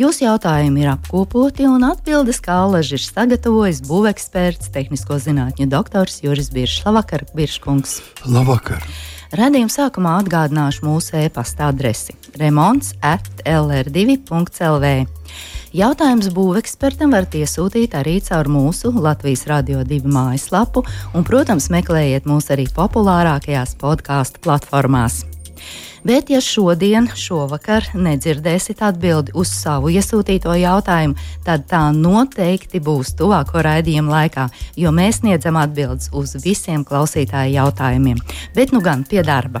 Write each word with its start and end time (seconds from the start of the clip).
Jūsu 0.00 0.22
jautājumi 0.24 0.80
ir 0.80 0.94
apkopoti 0.94 1.66
un 1.68 1.82
atbildes 1.84 2.38
kā 2.40 2.54
alaži 2.62 2.94
ir 2.96 3.02
sagatavojis 3.04 3.82
būveksperts, 3.84 4.70
tehnisko 4.72 5.18
zinātņu 5.20 5.66
doktors 5.68 6.22
Juris 6.24 6.48
Biršs. 6.54 6.86
Labvakar, 6.86 7.26
Birškungs! 7.36 7.98
Labvakar! 8.24 8.86
Radījuma 9.36 9.68
sākumā 9.68 10.14
atgādināšu 10.22 10.86
mūsu 10.88 11.18
e-pasta 11.20 11.68
adresi 11.68 12.16
remonds 12.40 12.94
at 13.04 13.28
lr2.lv. 13.44 14.94
Jautājums 15.76 16.30
būvekspertam 16.32 17.12
varat 17.12 17.36
iesūtīt 17.36 17.92
arī 18.00 18.16
caur 18.24 18.48
mūsu 18.48 18.94
Latvijas 18.96 19.44
Rādio 19.52 19.84
2 19.84 20.08
mājaslapu, 20.08 20.82
un, 21.12 21.28
protams, 21.28 21.68
meklējiet 21.70 22.24
mūs 22.30 22.48
arī 22.56 22.64
populārākajās 22.72 23.76
podkāstu 23.84 24.40
platformās. 24.48 25.26
Bet, 26.04 26.30
ja 26.32 26.40
šodien, 26.40 27.10
šovakar 27.12 27.90
nedzirdēsiet 27.92 28.80
atbildi 28.84 29.34
uz 29.36 29.50
savu 29.52 29.90
iesūtīto 29.92 30.54
jautājumu, 30.56 31.18
tad 31.44 31.66
tā 31.68 31.82
noteikti 31.92 32.80
būs 32.80 33.12
tuvāko 33.18 33.60
raidījumu 33.66 34.14
laikā, 34.14 34.46
jo 34.80 34.94
mēs 34.96 35.20
sniedzam 35.20 35.60
atbildes 35.60 36.08
uz 36.16 36.38
visiem 36.40 36.86
klausītāju 36.88 37.58
jautājumiem. 37.58 38.24
Bet 38.56 38.72
nu 38.72 38.80
gan 38.80 39.04
pie 39.04 39.20
darba. 39.26 39.60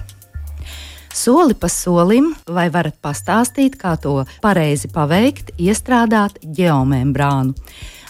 Soli 1.12 1.56
pa 1.58 1.68
solim, 1.68 2.30
vai 2.46 2.68
varat 2.70 2.96
pastāstīt, 3.02 3.76
kā 3.76 3.96
to 4.00 4.22
pareizi 4.40 4.88
paveikt, 4.88 5.50
iestrādāt 5.58 6.38
geomembrānu? 6.40 7.52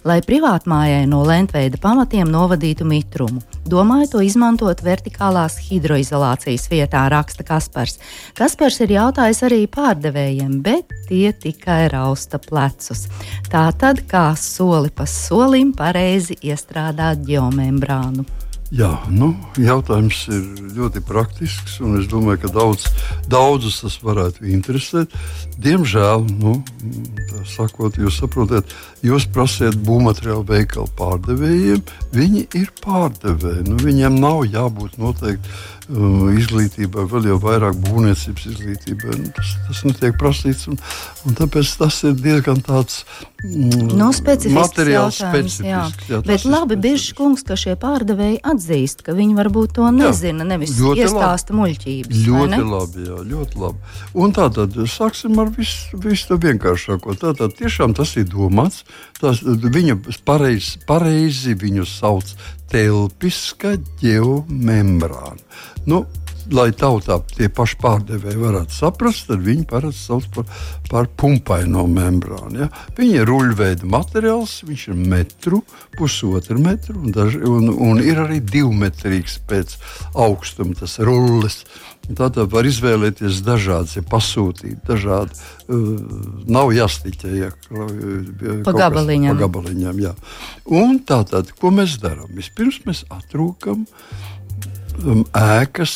Lai 0.04 0.20
privātmājai 0.24 1.04
no 1.10 1.20
lentveida 1.26 1.78
pamatiem 1.80 2.28
novadītu 2.30 2.86
mitrumu. 2.88 3.42
Domāju 3.68 4.10
to 4.14 4.22
izmantot 4.24 4.82
vertikālās 4.84 5.58
hidroizolācijas 5.68 6.66
vietā, 6.72 7.04
raksta 7.12 7.46
Kaspars. 7.46 7.98
Kaspars 8.38 8.80
ir 8.84 8.96
jautājis 8.96 9.42
arī 9.46 9.62
pārdevējiem, 9.70 10.60
bet 10.64 10.92
tie 11.08 11.30
tikai 11.32 11.88
rausta 11.92 12.40
plecus. 12.42 13.06
Tā 13.52 13.68
tad 13.78 14.04
kā 14.10 14.30
soli 14.38 14.92
pa 14.94 15.08
solim 15.08 15.74
pareizi 15.76 16.38
iestrādāt 16.40 17.26
geomembrānu. 17.28 18.26
Jā, 18.70 18.92
nu, 19.10 19.32
jautājums 19.58 20.20
ir 20.30 20.44
ļoti 20.76 21.00
praktisks, 21.02 21.80
un 21.82 21.96
es 21.98 22.04
domāju, 22.06 22.44
ka 22.44 22.50
daudz, 22.54 22.84
daudzus 23.26 23.80
tas 23.82 23.96
varētu 23.98 24.46
interesēt. 24.46 25.16
Diemžēl, 25.58 26.22
nu, 26.38 26.52
sakot, 27.50 27.98
jūs 27.98 28.20
saprotat, 28.22 28.70
jūs 29.02 29.26
prasiet 29.34 29.74
būvmateriālu 29.82 30.46
veikalu 30.52 30.86
pārdevējiem, 31.00 31.82
viņi 32.14 32.44
ir 32.60 32.70
pārdevēji. 32.78 33.66
Nu, 33.66 33.80
viņiem 33.82 34.22
nav 34.22 34.44
jābūt 34.46 35.00
noteikti 35.02 35.50
izglītībai, 35.90 37.04
vēl 37.10 37.26
jau 37.32 37.36
vairāk 37.42 37.78
būvniecības 37.82 38.46
izglītībai. 38.52 39.16
Nu, 39.18 39.30
tas, 39.34 39.52
tas 39.66 39.80
netiek 39.88 40.16
prasīts, 40.20 40.68
un, 40.70 40.78
un 41.26 41.36
tāpēc 41.38 41.72
tas 41.80 41.98
ir 42.06 42.14
diezgan 42.18 42.60
tāds 42.66 43.00
mm, 43.42 43.90
nu, 43.98 44.10
materiāls 44.54 45.18
specifisks. 45.18 45.64
Jā. 45.66 45.82
Jā, 46.10 46.20
Bet 46.26 46.46
labi, 46.46 46.78
bieži 46.80 47.16
kungs, 47.18 47.42
ka 47.46 47.58
šie 47.58 47.74
pārdevēji 47.80 48.38
atzīst, 48.52 49.02
ka 49.06 49.16
viņi 49.18 49.36
varbūt 49.40 49.74
to 49.80 49.90
nezina, 49.94 50.44
jā, 50.44 50.50
nevis 50.52 50.76
iestāsta 50.78 51.54
labi. 51.54 51.60
muļķības. 51.60 52.22
Ļoti 52.28 52.62
labi, 52.70 53.08
jā, 53.08 53.18
ļoti 53.32 53.64
labi. 53.64 53.98
Un 54.22 54.36
tātad 54.36 54.78
sāksim 54.94 55.42
ar 55.42 55.50
visu, 55.56 55.98
visu 56.06 56.30
to 56.30 56.40
vienkāršāko. 56.46 57.18
Tātad 57.20 57.58
tiešām 57.58 57.96
tas 57.98 58.14
ir 58.20 58.30
domāts, 58.30 58.84
tas, 59.18 59.42
viņa 59.42 59.98
pareizi, 60.28 60.78
pareizi 60.86 61.58
viņu 61.58 61.88
sauc 61.88 62.30
telpiska 62.70 63.74
geomembrāna. 64.00 65.42
Nu, 65.90 66.04
lai 66.54 66.70
tautā 66.76 67.18
tie 67.30 67.48
paši 67.52 67.78
pārdevēji 67.80 68.40
varētu 68.40 68.74
saprast, 68.74 69.28
tad 69.28 69.44
viņi 69.44 69.66
parasti 69.70 70.02
sauc 70.02 70.26
par, 70.34 70.48
par 70.90 71.10
pumpaino 71.20 71.86
membrānu. 71.90 72.64
Ja? 72.64 72.70
Viņa 72.96 73.20
ir 73.20 73.30
ruļveida 73.30 73.88
materiāls, 73.90 74.60
viņš 74.66 74.86
ir 74.90 74.98
metru, 74.98 75.62
pusotru 75.96 76.58
metru, 76.62 76.98
un, 77.00 77.14
daži, 77.14 77.42
un, 77.46 77.70
un 77.70 78.02
ir 78.02 78.22
arī 78.24 78.40
divmetrīgs 78.44 79.40
pēc 79.50 79.76
augstuma 80.14 80.76
tas 80.78 80.98
rullis. 81.02 81.62
Tātad 82.10 82.48
var 82.50 82.66
izvēlēties 82.66 83.42
dažādas, 83.46 83.94
ja 83.98 84.02
pasūtīt 84.02 84.80
dažādi. 84.88 85.36
Uh, 85.70 86.00
nav 86.50 86.72
jāstiķē, 86.74 87.30
ja 87.36 87.50
pa 88.66 88.74
gabaliņam. 88.74 89.36
Pa 89.36 89.44
gabaliņam 89.44 90.00
jā. 90.02 90.14
Un 90.66 90.98
tātad, 91.06 91.52
ko 91.60 91.70
mēs 91.74 92.00
darām? 92.02 92.32
Vispirms 92.34 92.80
mēs 92.88 93.04
atrūkam 93.14 93.84
um, 95.04 95.22
ēkas 95.36 95.94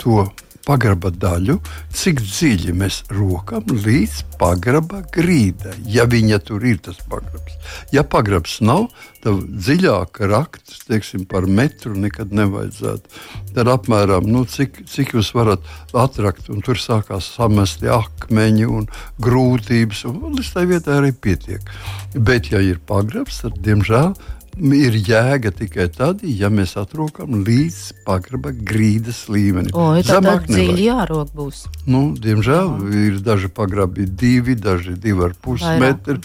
to 0.00 0.24
pagraba 0.66 1.12
daļu, 1.14 1.60
cik 1.94 2.20
dziļi 2.24 2.74
mēs 2.76 3.02
rokam 3.14 3.68
līdz 3.70 4.22
pagraba 4.40 5.02
grīdai, 5.14 5.76
ja 5.86 6.06
viņa 6.10 6.40
tur 6.48 6.64
ir 6.66 6.80
tas 6.82 6.98
pagrabs. 7.06 7.54
Ja 7.94 8.02
pagrabs 8.02 8.58
nav, 8.66 8.88
tad 9.22 9.44
dziļāk 9.46 10.20
rakt, 10.30 10.74
teiksim, 10.88 11.24
par 11.30 11.46
metru 11.46 11.94
nekad 11.98 12.34
nevajadzētu. 12.34 13.22
Tad 13.54 13.70
apmēram, 13.70 14.26
nu, 14.30 14.42
cik, 14.50 14.82
cik 14.90 15.14
jūs 15.16 15.32
varat 15.36 15.62
atrakt, 15.96 16.50
un 16.52 16.62
tur 16.66 16.80
sākās 16.82 17.30
samesti 17.38 17.90
akmeņi 17.92 18.66
un 18.66 18.90
grūtības, 19.22 20.04
un 20.10 20.38
līdz 20.38 20.54
tai 20.56 20.66
vietai 20.70 20.98
arī 21.00 21.12
pietiek. 21.14 21.74
Bet, 22.16 22.50
ja 22.50 22.62
ir 22.62 22.82
pagrabs, 22.86 23.44
tad, 23.44 23.62
diemžēl, 23.62 24.16
ir 24.56 24.94
jēga 24.96 25.50
tikai 25.52 25.86
tad, 25.92 26.22
ja 26.24 26.48
mēs 26.52 26.76
atrokam 26.80 27.42
līdz 27.44 28.04
pagraba 28.06 28.52
grīdas 28.56 29.26
līmenim. 29.32 29.74
Zemāk 30.06 30.46
dziļi 30.48 30.86
jārok 30.88 31.32
būs. 31.36 31.64
Nu, 31.84 32.14
diemžēl 32.16 32.72
Jā. 32.72 33.02
ir 33.06 33.18
daži 33.24 33.50
pagrabi 33.52 34.06
divi, 34.08 34.56
daži 34.56 34.96
divi 35.00 35.26
ar 35.28 35.36
pus 35.36 35.64
metru 35.80 36.18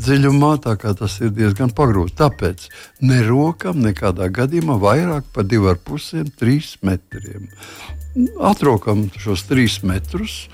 dziļumā, 0.00 0.52
tā 0.66 0.76
kā 0.80 0.96
tas 0.98 1.18
ir 1.22 1.30
diezgan 1.36 1.70
pagrūti. 1.76 2.16
Tāpēc 2.18 2.68
nerokam 3.06 3.78
nekādā 3.84 4.28
gadījumā 4.34 4.78
vairāk 4.82 5.30
par 5.34 5.46
divu 5.46 5.70
ar 5.70 5.78
pusiem, 5.78 6.26
trīs 6.26 6.74
metriem. 6.82 7.48
Atrokam 8.40 9.06
šos 9.20 9.44
trīs 9.46 9.82
metrus, 9.86 10.46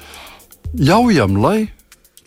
ļaujam, 0.77 1.39
lai 1.41 1.71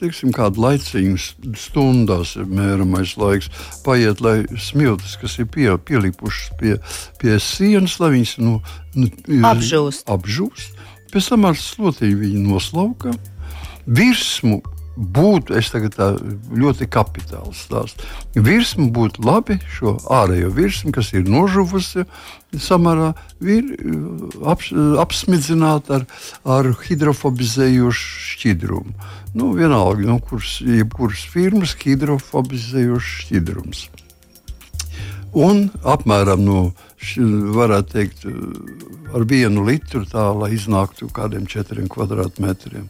teiksim, 0.02 0.34
kādu 0.36 0.64
laiciņu 0.66 1.56
stundās, 1.60 2.36
mēramais 2.38 3.16
laiks, 3.20 3.50
paiet, 3.86 4.22
lai 4.24 4.38
smiltis, 4.60 5.16
kas 5.22 5.38
ir 5.42 5.50
pie, 5.52 5.70
pielikušas 5.88 6.52
pie, 6.60 6.76
pie 7.22 7.40
sienas, 7.44 7.98
lai 8.04 8.12
viņas 8.18 8.36
nu, 8.44 8.60
nu, 8.98 9.10
apžūst. 9.52 10.08
apžūst. 10.12 10.86
Pēc 11.14 11.32
tam 11.32 11.48
ar 11.48 11.60
slotīju 11.60 12.22
viņi 12.26 12.44
noslauka. 12.44 13.14
Virsmu 13.86 14.60
būtu, 14.96 15.56
es 15.60 15.70
tagad 15.74 15.96
tā 15.98 16.08
ļoti 16.56 16.88
kapitāli 16.92 17.54
stāstu. 17.56 18.08
Virsma 18.36 18.88
būtu 18.96 19.26
labi 19.26 19.60
šo 19.76 19.98
ārējo 20.12 20.52
virsmu, 20.56 20.94
kas 20.96 21.12
ir 21.14 21.28
nožuvusi 21.28 22.06
samērā, 22.56 23.12
ir 23.44 23.74
ap, 24.48 24.64
apsmidzināta 25.04 26.00
ar, 26.00 26.08
ar 26.48 26.72
hidrofobizējošu 26.86 28.24
šķidrumu. 28.32 28.96
Nu, 29.36 29.52
vienalga, 29.58 30.08
no 30.08 30.22
kuras, 30.24 30.62
jebkuras 30.64 31.26
firmas 31.34 31.76
hidrofobizējošs 31.82 33.22
šķidrums. 33.26 33.86
Un 35.36 35.66
apmēram 35.84 36.46
no, 36.48 36.60
varētu 37.58 37.92
teikt, 37.92 38.24
ar 39.12 39.26
vienu 39.28 39.66
litru 39.68 40.06
tā, 40.08 40.30
lai 40.32 40.54
iznāktu 40.56 41.10
kādiem 41.12 41.44
četriem 41.52 41.90
kvadrātmetriem. 41.92 42.88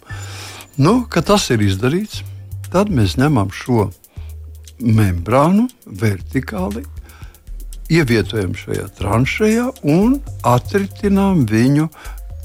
Nu, 0.77 1.05
kad 1.07 1.29
tas 1.29 1.45
ir 1.53 1.61
izdarīts, 1.63 2.19
tad 2.67 2.89
mēs 2.91 3.13
ņemam 3.15 3.47
šo 3.55 3.85
membrānu 4.83 5.69
vertikāli, 5.87 6.83
ievietojam 7.87 8.51
šajā 8.59 8.89
tranšējā 8.97 9.69
un 9.93 10.17
atritinām 10.43 11.45
viņu 11.47 11.87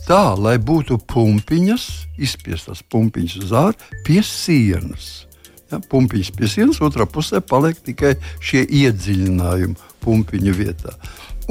tā, 0.07 0.37
lai 0.39 0.61
būtu 0.63 1.01
pumpiņas, 1.11 1.89
izspiestas 2.23 2.85
pumpiņas 2.93 3.37
uz 3.43 3.57
ārā 3.65 3.91
pie 4.07 4.23
sienas. 4.23 5.27
Ja, 5.73 5.83
pumpiņas 5.83 6.31
pie 6.39 6.55
sienas, 6.55 6.79
otrā 6.87 7.09
pusē 7.11 7.43
paliek 7.43 7.83
tikai 7.83 8.15
šie 8.39 8.63
iedziļinājumi 8.63 9.75
pumpiņa 10.07 10.55
vietā. 10.55 10.95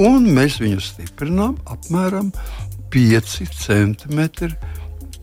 Un 0.00 0.32
mēs 0.32 0.62
viņu 0.64 0.80
stiprinām 0.80 1.58
apmēram 1.68 2.32
5 2.88 3.42
centimetri 3.52 4.54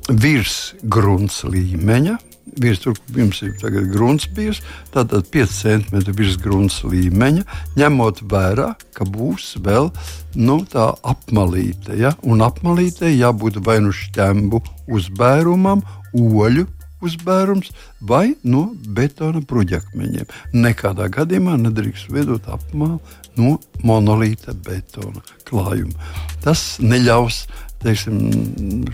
virs 0.07 0.73
grunts 0.83 1.43
līmeņa. 1.43 2.17
virs 2.57 2.79
tur 2.79 2.95
jums 3.13 3.41
ir 3.43 3.53
grunts 3.91 4.25
bijis, 4.33 4.61
tātad 4.93 5.27
5 5.29 5.51
cm 5.51 6.13
virs 6.15 6.37
grunts 6.41 6.79
līmeņa, 6.83 7.43
ņemot 7.77 8.21
vērā, 8.31 8.71
ka 8.95 9.05
būs 9.05 9.57
vēl 9.61 9.91
nu, 10.35 10.63
tā 10.65 10.87
apmalīte. 11.03 11.93
Ja? 11.99 12.15
Un 12.23 12.41
apmalīte 12.41 13.11
jābūt 13.11 13.59
vai 13.65 13.77
nu 13.83 13.91
šķembu 13.91 14.63
uzbērumam, 14.87 15.83
oļu 16.15 16.65
uzbērums 17.03 17.71
vai 18.01 18.35
no 18.43 18.71
betona 18.95 19.41
bruģakmeņiem. 19.45 20.25
Nekādā 20.57 21.09
gadījumā 21.13 21.57
nedrīkst 21.61 22.09
veidot 22.13 22.47
apmālu 22.49 22.99
no 23.37 23.57
monolīta 23.85 24.55
betona 24.65 25.21
klājuma. 25.47 25.93
Tas 26.41 26.77
neļaus 26.81 27.45
teiksim, 27.83 28.17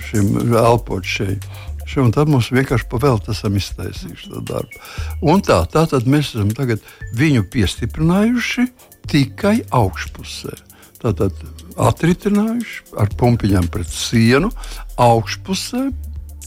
šim 0.09 0.35
elpot 0.57 1.07
šeit. 1.07 1.45
Un 2.00 2.13
tad 2.15 2.30
mums 2.31 2.47
vienkārši 2.53 2.88
pavēlēt, 2.89 3.27
esam 3.30 3.57
iztaisījuši 3.59 4.31
to 4.31 4.41
darbu. 4.47 4.80
Un 5.30 5.44
tā, 5.45 5.59
tā 5.69 5.83
tad 5.91 6.07
mēs 6.09 6.31
esam 6.33 6.50
viņu 7.19 7.44
piestiprinājuši 7.53 8.65
tikai 9.12 9.57
augšpusē. 9.75 10.56
Tātad 11.03 11.35
atritinājuši 11.83 12.95
ar 13.01 13.12
pumpiņām 13.19 13.68
pret 13.74 13.91
sienu 13.91 14.50
augšpusē 15.01 15.89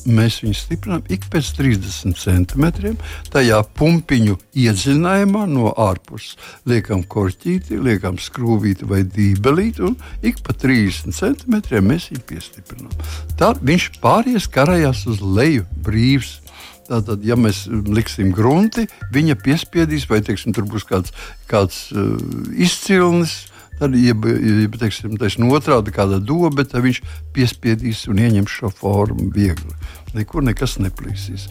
mēs 0.06 0.40
viņu 0.42 0.56
stiprinām 0.56 1.04
ik 1.12 1.26
pēc 1.32 1.50
30 1.58 2.16
centimetriem. 2.20 2.96
Tajā 3.32 3.60
pumpiņu 3.76 4.38
iedziļinājumā 4.56 5.44
no 5.50 5.72
ārpuses 5.72 6.36
liekam 6.68 7.04
korķīti, 7.04 7.80
liekam 7.82 8.20
skrūvīti 8.22 8.88
vai 8.88 9.02
dībelīti, 9.04 9.84
un 9.86 9.98
ik 10.26 10.42
pa 10.46 10.56
30 10.56 11.16
centimetriem 11.16 11.90
mēs 11.92 12.10
viņu 12.12 12.24
piestiprinām. 12.30 13.06
Tad 13.40 13.62
viņš 13.66 13.90
pāries 14.02 14.48
karājās 14.52 15.06
uz 15.10 15.22
leju 15.22 15.66
brīvs. 15.86 16.40
Tātad, 16.86 17.24
ja 17.26 17.34
mēs 17.34 17.64
liksim 17.66 18.30
grunti, 18.30 18.84
viņa 19.10 19.34
piespiedīs, 19.42 20.04
vai 20.06 20.20
teiksim, 20.22 20.54
tur 20.54 20.68
būs 20.70 20.84
kāds, 20.86 21.10
kāds 21.50 21.88
uh, 21.90 22.12
izcilnis, 22.54 23.48
Tad, 23.80 23.96
ja, 24.00 24.14
ja 24.16 24.68
teiksim, 24.80 25.16
teiksim, 25.20 25.50
otrādi 25.52 25.92
kāda 25.94 26.20
doba, 26.22 26.64
tad 26.64 26.84
viņš 26.86 27.02
piespiedīs 27.36 28.06
un 28.10 28.22
ieņems 28.24 28.56
šo 28.60 28.72
formu 28.72 29.28
viegli. 29.34 29.76
Nekur 30.16 30.44
nekas 30.46 30.78
neplīsīs. 30.80 31.48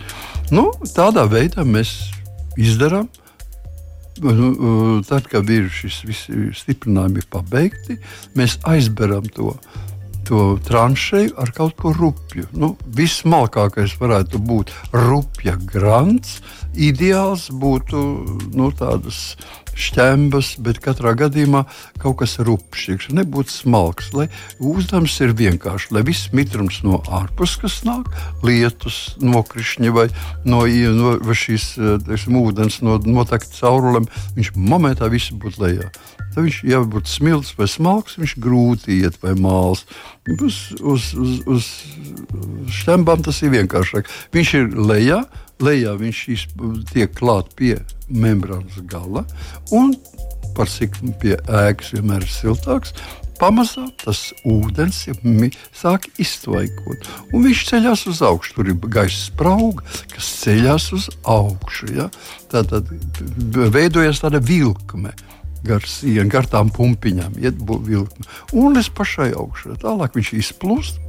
Nu, 0.53 0.71
tādā 0.95 1.27
veidā 1.29 1.65
mēs 1.67 1.93
izdarām. 2.57 3.09
Nu, 4.23 5.01
tad, 5.05 5.27
kad 5.27 5.49
ir 5.51 5.67
šis 5.69 5.99
visi 6.07 6.45
stiprinājumi 6.55 7.25
pabeigti, 7.29 7.99
mēs 8.39 8.55
aizberam 8.63 9.27
to 9.35 9.57
to 10.25 10.41
tranšēju 10.65 11.35
ar 11.41 11.51
kaut 11.55 11.75
ko 11.79 11.93
rupju. 11.95 12.47
Nu, 12.57 12.73
Vismalkākais 12.97 13.95
varētu 14.01 14.41
būt 14.41 14.73
rupja 14.93 15.55
grants. 15.69 16.39
Ideāls 16.75 17.47
būtu 17.53 18.01
nu, 18.57 18.71
tādas 18.75 19.35
šķembas, 19.75 20.55
bet 20.63 20.79
katrā 20.83 21.13
gadījumā 21.19 21.65
kaut 22.01 22.19
kas 22.21 22.37
rupšs, 22.39 23.09
nebūtu 23.15 23.51
smalks. 23.51 24.11
Lai 24.15 24.27
uzdevums 24.59 25.15
ir 25.23 25.35
vienkārši, 25.37 25.91
lai 25.95 26.05
viss 26.07 26.31
mitrums 26.35 26.81
no 26.85 27.01
ārpuses, 27.05 27.59
kas 27.61 27.77
nāk, 27.87 28.09
lietus, 28.45 29.15
nokrišņi 29.21 29.93
vai 29.95 30.07
no, 30.47 30.63
no 30.95 31.15
vai 31.23 31.37
šīs 31.37 31.71
teiksim, 32.07 32.39
ūdens, 32.41 32.81
no 32.85 32.97
notekta 33.03 33.51
caurulēm, 33.59 34.09
viņš 34.37 34.53
momentā 34.55 35.09
viss 35.11 35.33
būtu 35.35 35.63
lejā. 35.65 35.89
Tad 36.35 36.43
viņš, 36.43 36.61
ja 36.67 36.81
būtu 36.83 37.07
smilts 37.07 37.53
vai 37.55 37.67
smalks, 37.71 38.17
viņš 38.19 38.35
grūti 38.43 38.99
iet 38.99 39.21
vai 39.23 39.35
māls. 39.39 39.85
Uz, 40.35 40.57
uz, 40.81 41.13
uz, 41.15 41.37
uz 41.47 41.69
šķembām 42.81 43.23
tas 43.23 43.39
ir 43.45 43.53
vienkāršāk. 43.55 44.11
Viņš 44.35 44.55
ir 44.59 44.73
lejā, 44.75 45.21
lejā 45.63 45.95
viņš 45.99 46.25
tiek 46.91 47.15
klāt 47.15 47.53
pie 47.55 47.77
membrānas 48.09 48.79
gala, 48.89 49.25
un 49.73 49.93
par 50.55 50.71
cik 50.71 50.97
pie 51.21 51.35
ēkas 51.35 51.93
vienmēr 51.95 52.23
ir 52.23 52.31
siltāks, 52.31 52.93
pamazām 53.39 53.89
tas 53.99 54.29
ūdens 54.47 55.01
ja 55.09 55.15
sāk 55.75 56.07
iztvaikot. 56.21 57.07
Un 57.33 57.45
viņš 57.45 57.63
ceļās 57.69 58.05
uz 58.11 58.21
augšu. 58.25 58.55
Tur 58.57 58.71
ir 58.71 58.79
gaisa 58.95 59.25
sprauga, 59.27 59.83
kas 60.13 60.31
ceļās 60.43 60.89
uz 60.95 61.09
augšu. 61.21 61.91
Ja? 61.97 62.09
Tad, 62.51 62.71
tad 62.71 62.91
veidojas 63.75 64.23
tāda 64.23 64.39
vilkme. 64.43 65.15
Gar 65.65 65.81
sienu, 65.89 66.29
gar 66.29 66.45
tām 66.45 66.69
pumpiņām, 66.69 67.39
iet 67.41 67.57
vilkme. 67.65 68.27
Un 68.53 68.77
līdz 68.77 68.91
pašai 68.95 69.31
augšai. 69.33 69.79
Tālāk 69.81 70.13
viņš 70.19 70.35
izplūst 70.37 71.01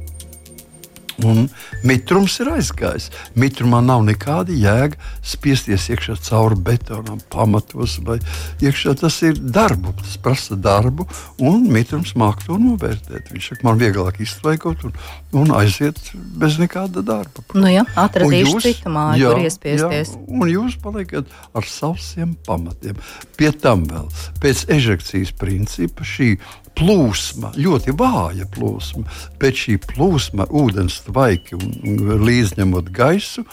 Un 1.25 1.47
mitrums 1.87 2.35
ir 2.43 2.51
aizgājis. 2.53 3.07
Mitrumā 3.39 3.79
nav 3.81 4.03
nekāda 4.05 4.53
jēga 4.53 4.99
spiesties 5.25 5.87
iekšā 5.89 6.17
cauri 6.27 6.57
betonam, 6.61 7.17
pamatos 7.33 7.97
vai 8.05 8.19
iekšā. 8.61 8.93
Tas 9.01 9.17
ir 9.25 9.39
darbu, 9.41 9.95
tas 9.97 10.17
prasa 10.21 10.57
darbu, 10.59 11.07
un 11.41 11.65
mitrums 11.73 12.13
māk 12.19 12.43
to 12.45 12.59
novērtēt. 12.61 13.31
Viņš 13.33 13.49
saka, 13.49 13.65
man 13.65 13.81
vieglāk 13.81 14.21
iztvaikot 14.21 14.85
un, 14.89 14.93
un 15.41 15.55
aiziet 15.57 15.97
bez 16.37 16.59
nekāda 16.61 17.01
darba. 17.05 17.45
Nu 17.57 17.71
jā, 17.71 17.85
atradīšu 17.97 18.61
citu 18.67 18.93
māju, 18.93 19.23
jā, 19.23 19.33
kur 19.33 19.49
iespiesties. 19.49 20.13
Jā, 20.13 20.23
un 20.37 20.53
jūs 20.53 20.77
paliekat 20.83 21.33
ar 21.57 21.71
saviem 21.71 22.37
pamatiem. 22.45 23.01
Pie 23.39 23.51
tam 23.57 23.87
vēl 23.89 24.05
pēc 24.43 24.67
ežekcijas 24.77 25.33
principa 25.37 26.05
šī 26.05 26.35
plūsma, 26.77 27.53
ļoti 27.57 27.93
vāja 27.97 28.47
plūsma, 28.53 29.05
bet 29.41 29.63
šī 29.63 29.79
plūsma, 29.83 30.47
ūdens 30.53 31.01
tvaiki 31.07 31.57
līdzņemot 32.27 32.91
gaisu, 32.95 33.45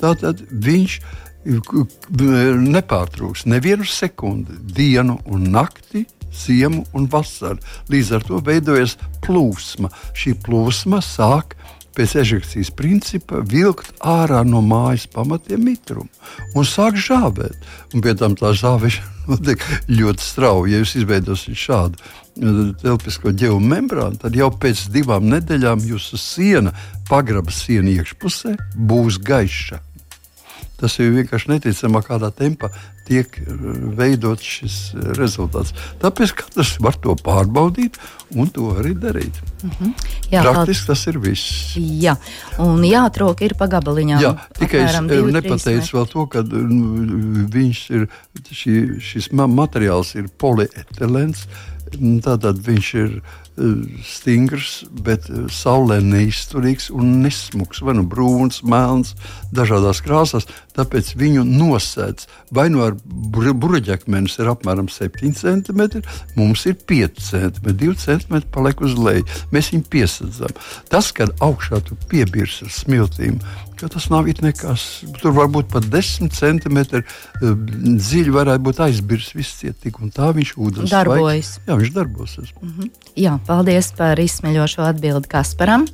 tad 0.00 0.42
viņš 0.50 0.98
nepārtrūks 1.44 3.44
nevienu 3.46 3.84
sekundi, 3.84 4.56
dienu 4.58 5.20
un 5.26 5.50
nakti. 5.50 6.06
Ziemu 6.34 6.80
un 6.98 7.04
vasaru. 7.06 7.60
Līdz 7.86 8.08
ar 8.16 8.24
to 8.26 8.40
veidojas 8.42 8.96
plūsma. 9.22 9.86
Šī 10.18 10.32
plūsma 10.42 10.98
sāk 10.98 11.54
pēc 11.94 12.16
ežekcijas 12.24 12.72
principa 12.74 13.38
vilkt 13.38 13.92
ārā 14.02 14.40
no 14.42 14.58
mājas 14.58 15.06
pamatiem 15.06 15.62
mitrumu 15.62 16.10
un 16.58 16.66
sāk 16.66 16.98
žāvēt. 16.98 17.54
Un 17.94 18.02
pie 18.02 18.16
tam 18.18 18.34
tā 18.34 18.50
žāvēšana 18.50 19.14
notiek 19.30 19.62
ļoti 19.86 20.26
strauji. 20.26 20.74
Ja 20.74 20.82
jūs 20.82 20.96
izveidosiet 20.98 21.54
šādu 21.54 22.02
telpisko 22.34 23.32
ģevu 23.32 23.60
membrānu, 23.62 24.18
tad 24.22 24.36
jau 24.36 24.50
pēc 24.50 24.88
divām 24.94 25.28
nedēļām 25.30 25.84
jūsu 25.86 26.18
siena, 26.18 26.74
pagraba 27.08 27.54
siena 27.54 27.92
iekšpusē, 27.94 28.56
būs 28.74 29.20
gaiša. 29.22 29.80
Tas 30.80 30.98
ir 30.98 31.14
vienkārši 31.14 31.52
neticamā 31.52 32.02
kādā 32.04 32.32
tempā 32.34 32.68
tiek 33.06 33.36
eh, 33.38 33.52
veidots 33.98 34.44
šis 34.56 34.76
eh, 34.94 35.12
rezultāts. 35.18 35.74
Tāpēc 36.02 36.34
katrs 36.40 36.74
var 36.82 36.96
to 37.00 37.14
pārbaudīt 37.20 37.98
un 38.34 38.50
to 38.50 38.72
arī 38.80 38.94
darīt. 38.98 39.38
Mm 39.62 39.70
-hmm. 39.70 39.92
Jā, 40.32 40.42
Praktiski 40.42 40.86
tas 40.86 41.06
ir 41.06 41.18
viss. 41.18 41.76
Jā, 41.76 42.16
un 42.58 42.82
jāatrok 42.82 43.42
ir 43.42 43.54
pa 43.54 43.66
gabaliņām. 43.66 44.20
Jā, 44.22 44.34
tikai 44.58 44.84
es 44.84 44.94
eh, 44.94 45.22
nepateicu 45.38 45.96
vēl 45.96 46.08
to, 46.12 46.26
ka 46.26 46.42
mm, 46.42 47.46
viņš 47.54 47.90
ir, 47.90 48.08
šī, 48.50 49.00
šis 49.00 49.30
materiāls 49.32 50.14
ir 50.14 50.28
polietilens. 50.38 51.46
Tātad 52.24 52.60
viņš 52.64 52.88
ir 53.00 53.10
eh, 53.18 53.43
stingrs, 54.02 54.82
bet 55.06 55.28
eh, 55.30 55.46
saulē 55.52 56.00
neizturīgs 56.02 56.90
un 56.94 57.20
nesmugs. 57.22 57.82
Vai 57.84 57.94
nu 57.98 58.04
brūns, 58.08 58.62
melns, 58.66 59.14
dažādās 59.54 60.02
krāsās. 60.04 60.48
Tāpēc 60.74 61.12
viņu 61.20 61.44
nosēdz 61.46 62.26
vai 62.54 62.68
nu 62.70 62.82
ar 62.84 62.96
bruģakmenis 63.04 64.38
ir 64.42 64.50
apmēram 64.52 64.88
7 64.90 65.34
cm, 65.38 66.02
mums 66.38 66.64
ir 66.70 66.76
5 66.90 67.22
cm, 67.28 67.74
2 67.84 67.94
cm 67.98 68.42
paliek 68.54 68.82
uz 68.84 68.96
leju. 68.98 69.26
Mēs 69.54 69.72
viņu 69.74 69.86
piesadzam. 69.90 70.54
Tas, 70.90 71.10
kad 71.14 71.34
augšā 71.44 71.82
tu 71.86 71.98
piebirs 72.10 72.60
ar 72.66 72.72
smiltīm, 72.74 73.40
ka 73.78 73.90
tas 73.90 74.08
nav 74.10 74.28
nekas. 74.42 75.04
Tur 75.20 75.34
var 75.36 75.50
būt 75.52 75.70
pat 75.72 75.86
10 75.90 76.34
centimetri 76.34 77.02
eh, 77.02 77.54
dziļi, 77.54 78.34
varētu 78.34 78.66
būt 78.68 78.82
aizbirs 78.86 79.32
viss 79.34 79.58
cietīgs, 79.60 80.02
un 80.02 80.14
tā 80.14 80.30
viņš 80.36 80.54
ūdens 80.58 80.94
darbojas. 80.94 81.56
Vajag. 81.58 81.68
Jā, 81.68 81.78
viņš 81.82 81.94
darbosies. 81.94 82.54
Mm 82.60 82.74
-hmm. 82.76 82.90
Jā, 83.24 83.38
paldies 83.46 83.90
par 83.96 84.20
izsmeļošo 84.20 84.84
atbildi 84.88 85.30
Kasparam. 85.30 85.86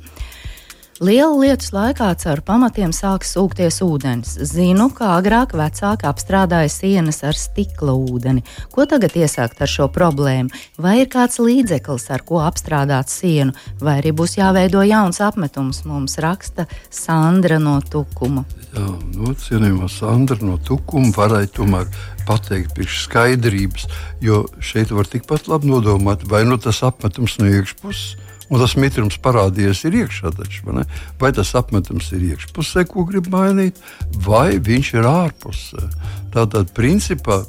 Liela 1.01 1.33
lietus 1.33 1.71
laikā 1.73 2.11
caur 2.21 2.43
pamatiem 2.45 2.91
sāk 2.93 3.23
sūkties 3.25 3.79
ūdens. 3.81 4.35
Zinu, 4.45 4.85
kā 4.93 5.15
agrāk 5.15 5.55
vecāki 5.57 6.05
apstrādāja 6.05 6.69
sienas 6.69 7.23
ar 7.25 7.33
stikla 7.33 7.95
ūdeni. 7.97 8.43
Ko 8.69 8.85
tagad 8.85 9.17
iesākt 9.17 9.63
ar 9.65 9.71
šo 9.71 9.87
problēmu? 9.89 10.53
Vai 10.77 10.99
ir 11.01 11.09
kāds 11.09 11.41
līdzeklis, 11.41 12.05
ar 12.13 12.21
ko 12.21 12.43
apstrādāt 12.45 13.09
sienu, 13.09 13.57
vai 13.81 13.97
arī 14.03 14.13
būs 14.13 14.37
jāveido 14.37 14.85
jauns 14.85 15.23
apmetums? 15.25 15.81
Mums 15.89 16.19
raksta 16.21 16.67
Sandra 16.93 17.57
no 17.57 17.79
Tukuma. 17.81 18.45
Jā, 18.69 18.85
no 18.85 19.31
nu, 19.31 19.33
cienījumā 19.33 19.89
Sandra 19.89 20.37
no 20.45 20.61
Tukuma 20.61 21.09
varēja 21.17 21.55
tomēr 21.57 21.89
pateikt 22.29 22.77
pirms 22.77 23.07
skaidrības, 23.07 23.89
jo 24.21 24.43
šeit 24.61 24.93
var 24.93 25.09
tikpat 25.09 25.49
labi 25.49 25.73
nodomāt, 25.73 26.29
vai 26.29 26.45
nu 26.45 26.61
tas 26.61 26.85
apmetums 26.85 27.41
no 27.41 27.49
iekšpuses 27.49 28.20
un 28.51 28.59
tas 28.59 28.75
mitrums 28.79 29.17
parādījies 29.23 29.85
ir 29.87 29.97
iekšā. 30.03 30.33
Taču, 30.35 30.65
vai, 30.67 30.85
vai 31.21 31.31
tas 31.35 31.53
apmetums 31.57 32.11
ir 32.15 32.25
iekšpusē, 32.33 32.85
ko 32.89 33.05
grib 33.07 33.31
mainīt, 33.31 33.79
vai 34.27 34.59
viņš 34.59 34.93
ir 34.99 35.07
ārpusē. 35.07 35.87
Tātad, 36.35 36.73
principā, 36.75 37.41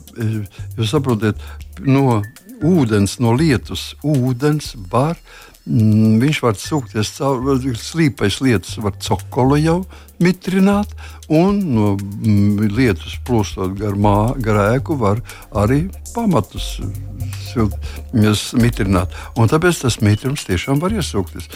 jūs 0.79 0.95
saprotat, 0.95 1.43
no 1.83 2.23
ūdens, 2.63 3.19
no 3.23 3.35
lietus 3.35 3.93
ūdens 4.07 4.77
var. 4.93 5.19
Mm, 5.63 6.17
viņš 6.19 6.39
var 6.43 6.57
sūkties 6.59 7.13
cauri 7.21 7.75
slīpais 7.79 8.41
lietas, 8.43 8.81
var 8.83 8.97
cokolu 8.99 9.61
jau 9.63 9.77
mitrināt, 10.23 10.91
un 11.33 11.63
no 11.75 11.93
mm, 11.97 12.69
lietus 12.77 13.17
plūstot 13.27 13.79
gar, 13.81 13.97
mā, 13.97 14.35
gar 14.43 14.61
ēku 14.75 14.99
var 15.01 15.23
arī 15.57 15.87
pamatus 16.13 16.77
mitrināt. 18.57 19.13
Un 19.37 19.51
tāpēc 19.51 19.83
tas 19.83 19.99
mitrums 20.05 20.45
tiešām 20.49 20.81
var 20.81 20.95
iesūkties. 20.97 21.49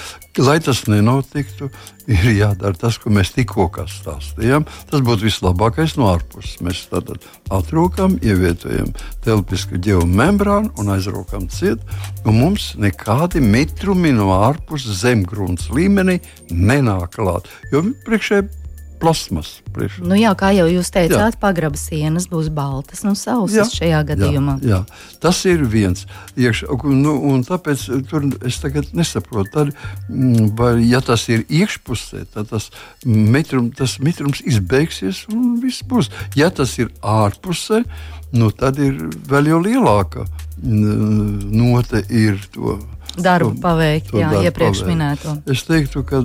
Lai 0.45 0.59
tas 0.61 0.83
nenotiktu, 0.91 1.71
ir 2.11 2.27
jādara 2.37 2.77
tas, 2.77 2.99
ko 3.01 3.11
mēs 3.15 3.33
tikko 3.33 3.69
stāstījām. 3.89 4.67
Tas 4.91 5.05
būtu 5.05 5.27
vislabākais 5.27 5.97
no 5.97 6.11
ārpuses. 6.13 6.61
Mēs 6.65 6.85
tātad 6.91 7.25
atrūkam, 7.53 8.19
ievietojam 8.21 8.93
telpisku 9.25 9.81
geomembrānu 9.81 10.75
un 10.77 10.93
aizrūkam 10.97 11.49
ciet, 11.49 11.81
un 12.27 12.41
mums 12.43 12.75
nekādi 12.77 13.41
mitrumi 13.41 14.13
no 14.13 14.33
ārpuses 14.37 15.01
zemgrunts 15.03 15.71
līmenī 15.73 16.21
nenāk 16.51 17.17
klāt. 17.17 17.49
Jo 17.73 17.87
priekšēji 18.05 18.66
plasmas. 19.01 19.61
Priekš. 19.75 19.99
Nu 20.05 20.17
jā, 20.19 20.33
kā 20.39 20.51
jau 20.57 20.67
jūs 20.71 20.91
teicāt, 20.95 21.39
pagraba 21.41 21.79
sienas 21.81 22.29
būs 22.31 22.49
baltas 22.55 23.05
un 23.07 23.17
sausas 23.19 23.57
jā, 23.57 23.67
šajā 23.81 24.01
gadījumā. 24.13 24.57
Jā, 24.65 24.81
jā. 24.81 25.19
Tas 25.23 25.43
ir 25.49 25.65
viens. 25.69 26.07
Iekš, 26.39 26.65
nu, 26.89 27.15
tāpēc 27.47 27.87
tur 28.11 28.29
es 28.47 28.61
tagad 28.63 28.91
nesaprotu, 28.97 29.53
tad, 29.53 29.73
mm, 30.09 30.51
vai, 30.59 30.73
ja 30.89 31.03
tas 31.05 31.27
ir 31.33 31.45
iekšpusē, 31.47 32.25
tad 32.35 32.51
tas, 32.53 32.71
metrum, 33.05 33.71
tas 33.77 33.99
mitrums 34.03 34.43
izbeigsies 34.47 35.27
un 35.33 35.57
viss 35.63 35.85
būs. 35.87 36.11
Ja 36.39 36.51
tas 36.55 36.77
ir 36.81 36.93
ārpusē, 37.03 37.85
nu, 38.37 38.51
tad 38.51 38.81
ir 38.83 38.99
vēl 39.29 39.53
jau 39.55 39.63
lielāka 39.63 40.27
note 40.63 42.03
ir 42.09 42.41
to 42.53 42.79
darbu 43.23 43.55
paveikt, 43.63 44.13
jā, 44.13 44.31
darbu 44.31 44.49
iepriekš 44.49 44.83
paveikt. 44.83 44.91
minēto. 44.93 45.35
Es 45.53 45.65
teiktu, 45.69 46.03
ka 46.07 46.23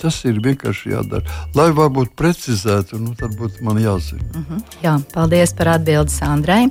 tas 0.00 0.20
ir 0.24 0.40
vienkārši 0.44 0.94
jādara. 0.94 1.38
Lai 1.54 1.70
varbūt 1.76 2.14
precizētu, 2.18 3.00
nu, 3.02 3.14
tad 3.18 3.36
būtu 3.38 3.64
man 3.66 3.80
jāzina. 3.82 4.22
Uh 4.30 4.36
mhm. 4.36 4.54
-huh. 4.54 4.78
Jā, 4.82 5.00
paldies 5.14 5.52
par 5.52 5.68
atbildi 5.68 6.10
Sandrai. 6.10 6.68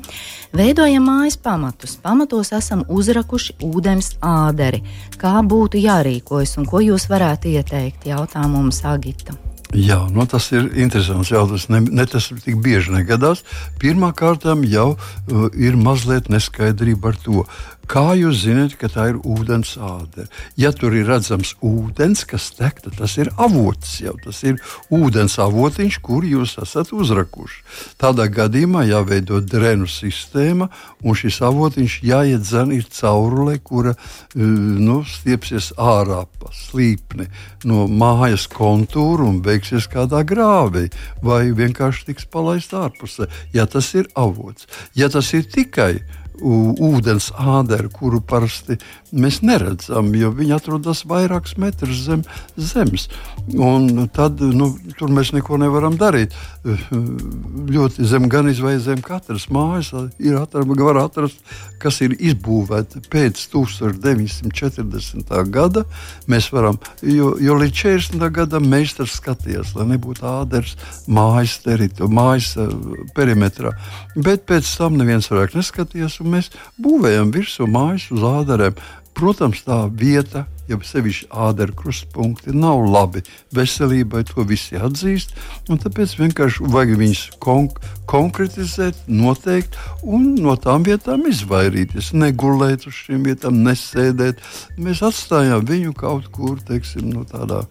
Veidojam 0.54 1.04
mājas 1.04 1.38
pamatus. 1.38 1.96
Pamatos 1.96 2.52
esam 2.52 2.84
uzrakuši 2.88 3.54
ūdens 3.62 4.16
āderi. 4.22 4.84
Kā 5.18 5.42
būtu 5.46 5.78
jārīkojas 5.78 6.58
un 6.58 6.66
ko 6.66 6.80
jūs 6.80 7.10
varētu 7.10 7.48
ieteikt? 7.48 8.06
Jautā 8.06 8.48
mums 8.48 8.86
Agita. 8.86 9.34
Jā, 9.70 10.00
nu 10.10 10.24
tas 10.26 10.48
ir 10.50 10.66
interesants 10.82 11.30
jautājums. 11.30 11.68
Ne, 11.70 11.84
ne 11.94 12.06
tas 12.10 12.32
tik 12.42 12.58
bieži 12.64 12.90
negadās. 12.96 13.44
Pirmkārt, 13.78 14.48
jau 14.66 14.88
uh, 14.96 15.50
ir 15.54 15.78
mazliet 15.78 16.30
neskaidrība 16.30 17.02
par 17.02 17.20
to, 17.22 17.44
Kā 17.90 18.12
jūs 18.14 18.44
zināt, 18.44 18.76
ka 18.78 18.86
tā 18.86 19.08
ir 19.10 19.16
ūdens 19.26 19.72
ādere? 19.82 20.28
Ja 20.62 20.70
tur 20.70 20.94
ir 20.94 21.08
redzams 21.10 21.56
ūdens, 21.66 22.22
kas 22.30 22.52
tek, 22.54 22.84
tad 22.86 23.00
tas 23.00 23.16
ir 23.18 23.32
avots. 23.42 23.96
Jau, 24.04 24.14
tas 24.22 24.44
ir 24.46 24.60
ūdens 24.94 25.40
avotiņš, 25.42 25.98
kur 26.06 26.28
jūs 26.28 26.54
esat 26.62 26.92
uzrakuši. 26.94 27.64
Tādā 27.98 28.28
gadījumā 28.30 28.84
jāveido 28.86 29.40
drenu 29.42 29.90
sistēma, 29.90 30.70
un 31.02 31.18
šis 31.18 31.42
avotiņš 31.50 31.98
jāiedzen 32.06 32.76
ir 32.78 32.86
caurule, 32.94 33.58
kura 33.58 33.96
e, 33.96 34.46
nu, 34.46 35.00
stiepsies 35.10 35.72
ārā 35.82 36.28
pa 36.30 36.54
slīpni 36.54 37.26
no 37.66 37.88
mājas 37.90 38.46
kontūra 38.54 39.26
un 39.32 39.42
beigsies 39.42 39.90
kādā 39.90 40.22
grāvī, 40.30 40.92
vai 41.26 41.48
vienkārši 41.58 42.12
tiks 42.12 42.30
palaist 42.30 42.78
ārpusē, 42.78 43.32
ja 43.58 43.66
tas 43.66 43.96
ir 43.98 44.14
avots. 44.14 44.70
Ja 44.94 45.10
tas 45.10 45.34
ir 45.34 45.50
tikai 45.50 45.96
ūdens 46.42 47.32
āderi, 47.38 47.90
kuru 47.94 48.22
parasti 48.22 48.78
mēs 49.12 49.42
neredzam, 49.46 50.14
jo 50.18 50.32
viņi 50.36 50.54
atrodas 50.58 51.06
vairākus 51.10 51.58
metrus 51.62 52.04
zem 52.06 52.24
zemes. 52.56 53.08
Un 53.50 54.08
tad 54.14 54.42
nu, 54.42 54.78
tur 55.00 55.10
mēs 55.14 55.34
neko 55.34 55.58
nevaram 55.62 55.98
darīt. 56.00 56.36
Ļoti 56.64 58.06
zem 58.06 58.30
gan 58.30 58.50
izvēlēt 58.52 58.84
zem 58.86 59.02
katras 59.06 59.50
mājas 59.54 59.92
ir 60.20 60.38
atrast, 60.40 60.70
var 60.80 60.98
atrast, 61.02 61.38
kas 61.82 62.02
ir 62.06 62.12
izbūvēta 62.18 63.02
pēc 63.12 63.36
1940. 63.54 65.34
gada. 65.54 65.84
Mēs 66.30 66.52
varam, 66.54 66.78
jo, 67.02 67.38
jo 67.42 67.54
līdz 67.60 67.76
40. 67.80 68.30
gadam 68.36 68.68
meistars 68.70 69.18
skatījās, 69.20 69.76
lai 69.78 69.86
nebūtu 69.94 70.26
āders 70.30 70.76
mājas 71.10 71.60
teritorijā, 71.64 72.12
mājas 72.14 72.50
eh, 72.60 72.68
perimetrā. 73.16 73.72
Bet 74.16 74.46
pēc 74.50 74.66
tam 74.80 74.98
neviens 75.00 75.30
vairāk 75.32 75.56
neskatījās 75.58 76.20
mēs 76.30 76.52
būvējam 76.82 77.34
virsū 77.36 77.68
mājas 77.70 78.10
uz 78.16 78.26
ādariem. 78.26 78.80
Protams, 79.20 79.66
tā 79.66 79.82
vieta, 79.92 80.46
ja 80.70 80.78
sevišķi 80.86 81.26
ādara 81.34 81.74
krustpunkti, 81.76 82.54
nav 82.56 82.86
labi 82.88 83.24
veselībai, 83.56 84.22
to 84.30 84.46
visi 84.48 84.80
atzīst. 84.80 85.34
Tāpēc 85.68 86.14
vienkārši 86.22 86.70
vajag 86.72 86.94
viņus 87.02 87.24
konk 87.44 87.82
konkretizēt, 88.10 89.02
noteikt 89.12 89.76
un 90.08 90.32
no 90.40 90.56
tām 90.62 90.86
vietām 90.88 91.28
izvairīties. 91.30 92.14
Negulēt 92.16 92.88
uz 92.88 92.96
šīm 93.04 93.28
vietām, 93.28 93.60
nesēdēt. 93.66 94.40
Mēs 94.80 95.04
atstājām 95.06 95.68
viņu 95.68 95.94
kaut 96.00 96.30
kur, 96.34 96.62
teiksim, 96.70 97.12
no 97.12 97.26
tādā 97.28 97.66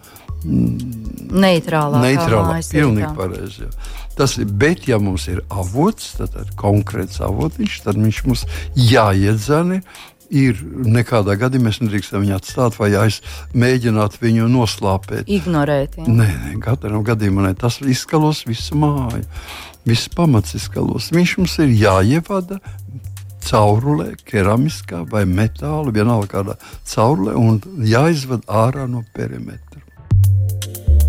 mm, 0.45 1.33
neitrālā. 1.33 2.05
Neitrālā, 2.05 2.61
pilnīgi 2.75 3.15
pareizi. 3.17 3.73
Tas 4.19 4.35
ir, 4.41 4.49
bet, 4.51 4.89
ja 4.91 4.99
mums 4.99 5.29
ir 5.31 5.45
avots, 5.47 6.17
tad 6.19 6.35
ir 6.41 6.49
konkrēts 6.59 7.21
avotiņš, 7.23 7.81
tad 7.85 8.01
viņš 8.01 8.23
mums 8.27 8.45
jāiedzena. 8.75 9.83
Ir 10.29 10.59
nekādā 10.85 11.39
gadījumā 11.41 11.71
mēs 11.71 11.79
nedrīkstam 11.81 12.21
viņu 12.21 12.35
atstāt 12.37 12.75
vai 12.77 12.91
mēģināt 13.57 14.19
viņu 14.21 14.51
noslāpēt. 14.53 15.31
Ignorēt. 15.33 15.97
Jā. 16.03 16.05
Nē, 16.05 16.27
nē 16.43 16.59
katrā 16.61 17.01
gadījumā 17.01 17.47
ne. 17.47 17.55
tas 17.57 17.79
izskalos 17.81 18.43
visu 18.45 18.77
māju. 18.77 19.25
Viss 19.89 20.11
pamats 20.13 20.59
izskalos. 20.59 21.09
Viņš 21.15 21.39
mums 21.39 21.57
ir 21.65 21.73
jāievada 21.73 22.59
caurulē, 23.49 24.13
keramiskā 24.29 25.05
vai 25.09 25.25
metāla, 25.25 25.95
vienalga 25.95 26.29
kādā 26.35 26.59
caurulē, 26.91 27.39
un 27.39 27.63
jāizved 27.89 28.45
ārā 28.51 28.85
no 28.91 29.07
perimetra. 29.17 29.81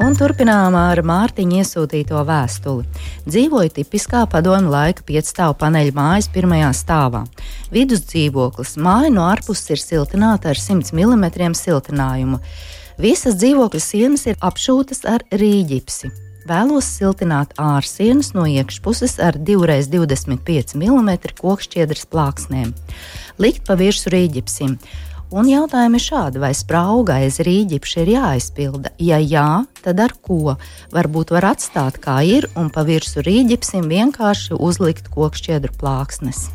Un 0.00 0.14
turpinām 0.16 0.72
ar 0.80 1.02
Mārtiņu 1.04 1.58
iesūtīto 1.60 2.22
vēstuli. 2.24 2.86
Dzīvoju 3.26 3.72
tipiskā 3.76 4.22
padomu 4.32 4.72
laika 4.72 5.04
piecstāvu 5.04 5.58
paneļa 5.60 5.92
mājas 5.92 6.28
pirmajā 6.32 6.70
stāvā. 6.78 7.20
Vidus 7.74 8.06
dzīvoklis 8.08 8.78
māja 8.80 9.10
no 9.12 9.26
ārpuses 9.28 9.68
ir 9.74 9.82
siltināta 9.82 10.54
ar 10.54 10.62
100 10.62 10.96
mm 10.96 11.52
siltinājumu. 11.60 12.40
Visas 12.96 13.36
dzīvokļa 13.42 13.82
sienas 13.84 14.24
ir 14.30 14.40
apšūtas 14.40 15.04
ar 15.04 15.26
rīģipsi. 15.36 16.14
Vēlos 16.48 16.88
siltināt 16.96 17.52
ārsienas 17.60 18.32
no 18.32 18.46
iekšpuses 18.48 19.18
ar 19.20 19.36
2x25 19.36 20.80
mm 20.80 21.12
kokšķiedras 21.36 22.08
plāksnēm. 22.08 22.72
Likt 23.36 23.68
pa 23.68 23.76
virsmu 23.76 24.16
rīģipsim. 24.16 24.78
Un 25.30 25.46
jautājumi 25.46 26.00
šādi, 26.02 26.40
vai 26.42 26.50
sprauga 26.58 27.20
aiz 27.20 27.36
rīģipša 27.46 28.00
ir 28.02 28.08
jāizpilda? 28.16 28.90
Ja 28.98 29.20
jā, 29.22 29.62
tad 29.78 30.02
ar 30.02 30.16
ko? 30.26 30.56
Varbūt 30.90 31.30
var 31.36 31.52
atstāt 31.52 32.00
kā 32.02 32.16
ir 32.26 32.48
un 32.58 32.66
pa 32.74 32.82
virsmu 32.88 33.22
rīģipsim 33.22 33.86
vienkārši 33.92 34.58
uzlikt 34.58 35.06
kokšķiedru 35.14 35.76
plāksnes. 35.78 36.48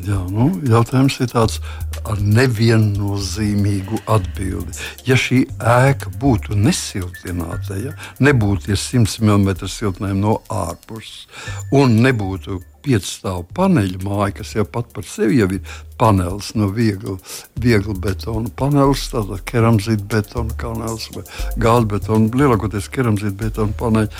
Jā, 0.00 0.16
nu, 0.32 0.48
jautājums 0.64 1.18
ir 1.20 1.28
tāds 1.28 1.60
ar 2.08 2.24
neviennozīmīgu 2.24 4.00
atbildi. 4.08 4.80
Ja 5.04 5.18
šī 5.20 5.42
ēka 5.60 6.14
būtu 6.16 6.56
nesiltināta, 6.56 7.76
ja 7.76 7.92
nebūtu 8.16 8.70
tie 8.70 8.80
100 8.80 9.20
mm 9.20 9.68
siltinājumi 9.68 10.24
no 10.24 10.38
ārpuses 10.48 11.26
un 11.76 12.00
nebūtu 12.00 12.62
piecstāvu 12.84 13.46
paneļu 13.56 14.02
māja, 14.06 14.32
kas 14.40 14.54
jau 14.56 14.66
pat 14.68 14.92
par 14.94 15.06
sevi 15.08 15.40
jau 15.40 15.48
ir 15.54 15.74
panelis 16.00 16.52
no 16.58 16.68
viegla, 16.74 17.16
viegla 17.62 17.94
betona 18.06 18.50
panelis, 18.58 19.08
tātad 19.12 19.44
keramzīta 19.48 20.08
betona 20.16 20.56
panelis 20.58 21.08
vai 21.14 21.26
gāzes 21.56 21.90
betona, 21.94 22.32
lielākoties 22.42 22.90
keramzīta 22.92 23.38
betona 23.44 23.78
paneļi 23.78 24.10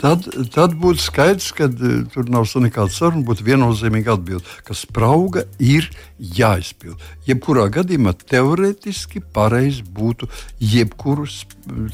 tad, 0.00 0.26
tad 0.54 0.74
būtu 0.80 1.02
skaidrs, 1.02 1.50
ka 1.56 1.68
uh, 1.68 1.96
tur 2.12 2.28
nav 2.32 2.48
nekāda 2.62 2.92
saruna. 2.92 3.24
Būtu 3.26 3.46
viennozīmīga 3.46 4.16
atbilde, 4.16 4.44
ka 4.66 4.76
sprauga 4.76 5.44
ir 5.58 5.88
jāizpild. 6.18 7.00
Jebkurā 7.28 7.66
gadījumā 7.72 8.14
teorētiski 8.24 9.22
pareizi 9.34 9.84
būtu 9.84 10.28
jebkurus 10.60 11.44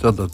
tādā 0.02 0.28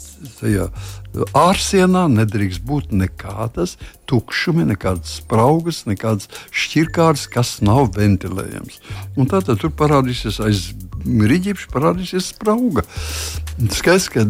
ārsienā 1.37 2.07
nedrīkst 2.13 2.65
būt 2.67 2.91
nekādas 2.93 3.77
tukšumi, 4.07 4.65
nekādas 4.71 5.19
spraugas, 5.21 5.83
nekādas 5.89 6.29
šķirkāras, 6.55 7.27
kas 7.31 7.57
nav 7.65 7.91
ventilējams. 7.97 8.81
Un 9.17 9.29
tātad 9.31 9.61
tur 9.61 9.73
parādīsies 9.75 10.39
aiz 10.43 10.69
rīķis, 11.05 11.67
parādīsies 11.73 12.31
sprauga. 12.33 12.83
Skaidrs, 13.73 14.09
ka 14.13 14.25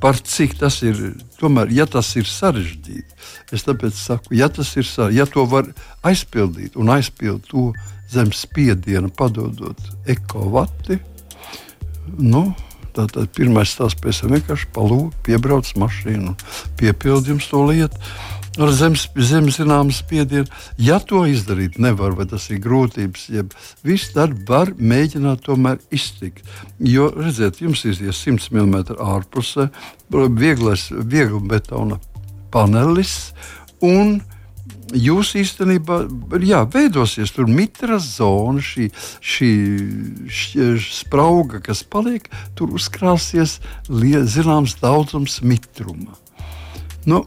par 0.00 0.18
cik 0.18 0.56
tas 0.60 0.80
ir, 0.86 1.00
tomēr, 1.40 1.72
ja 1.74 1.86
tas 1.90 2.14
ir 2.16 2.28
sarežģīti, 2.28 3.18
es 3.52 3.66
tāpēc 3.66 3.98
saku, 3.98 4.36
ja 4.38 4.48
tas 4.48 4.70
ir 4.78 4.86
sarežģīti, 4.88 5.18
ja 5.20 5.26
to 5.28 5.44
var 5.50 5.68
aizpildīt 6.06 6.78
un 6.80 6.92
aizpildīt 6.94 7.50
to 7.50 7.72
zem 8.12 8.30
spiediena, 8.32 9.10
padodot 9.12 9.80
ekovati, 10.10 11.00
nu, 12.20 12.46
Tātad 12.94 13.32
pirmais 13.34 13.72
stāsts 13.74 13.98
pēc 14.00 14.22
tam 14.22 14.36
vienkārši 14.36 14.70
palūdz, 14.74 15.18
piebrauc 15.26 15.70
mašīnu, 15.82 16.36
piepildījums 16.78 17.50
to 17.50 17.64
lietu. 17.66 18.00
Ar 18.54 18.70
zemes, 18.70 19.08
zemes 19.18 19.56
zināmu 19.58 19.90
spiedienu. 19.90 20.46
Ja 20.78 21.00
to 21.02 21.24
izdarīt 21.26 21.74
nevar, 21.82 22.12
vai 22.14 22.28
tas 22.30 22.46
ir 22.54 22.60
grūtības, 22.62 23.24
jeb 23.34 23.54
viss 23.82 24.12
tad 24.14 24.36
var 24.46 24.70
mēģināt 24.78 25.42
tomēr 25.48 25.80
iztikt. 25.94 26.46
Jo, 26.78 27.08
redziet, 27.18 27.58
jums 27.64 27.82
ir 27.88 27.98
100 27.98 28.54
mm 28.54 28.94
ārpusē, 28.94 29.66
vieglais, 30.38 30.86
viegla 30.94 31.42
betona 31.50 31.98
panelis 32.54 33.32
un 33.82 34.20
jūs 34.94 35.34
īstenībā 35.40 36.00
jā, 36.44 36.62
veidosies 36.70 37.34
tur 37.34 37.50
mitras 37.50 38.06
zona, 38.16 38.62
šī, 38.64 38.88
šī, 39.20 39.50
šī 40.30 40.70
sprauga, 40.86 41.60
kas 41.64 41.84
paliek, 41.84 42.26
tur 42.58 42.74
uzkrāsies 42.78 43.58
zināms 43.90 44.78
daudzums 44.82 45.40
mitruma. 45.44 46.18
Nu, 47.04 47.24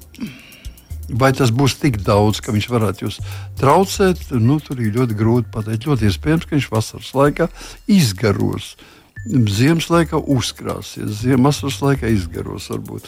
Vai 1.08 1.30
tas 1.32 1.54
būs 1.56 1.78
tik 1.80 2.02
daudz, 2.04 2.42
ka 2.44 2.52
viņš 2.52 2.66
varētu 2.68 3.06
jūs 3.06 3.22
traucēt? 3.62 4.26
Nu, 4.44 4.58
tur 4.60 4.82
ir 4.84 4.92
ļoti 4.98 5.16
grūti 5.16 5.52
pateikt. 5.54 5.88
Ļoti 5.88 6.10
iespējams, 6.10 6.44
ka 6.44 6.58
viņš 6.58 6.68
vasaras 6.74 7.14
laikā 7.16 7.48
izgaros. 7.88 8.74
Ziemas 9.24 9.88
laikā 9.92 10.20
uzkrāsies, 10.20 11.22
ziemas 11.22 11.64
laikā 11.64 12.12
izgaros. 12.12 12.68
Varbūt. 12.74 13.08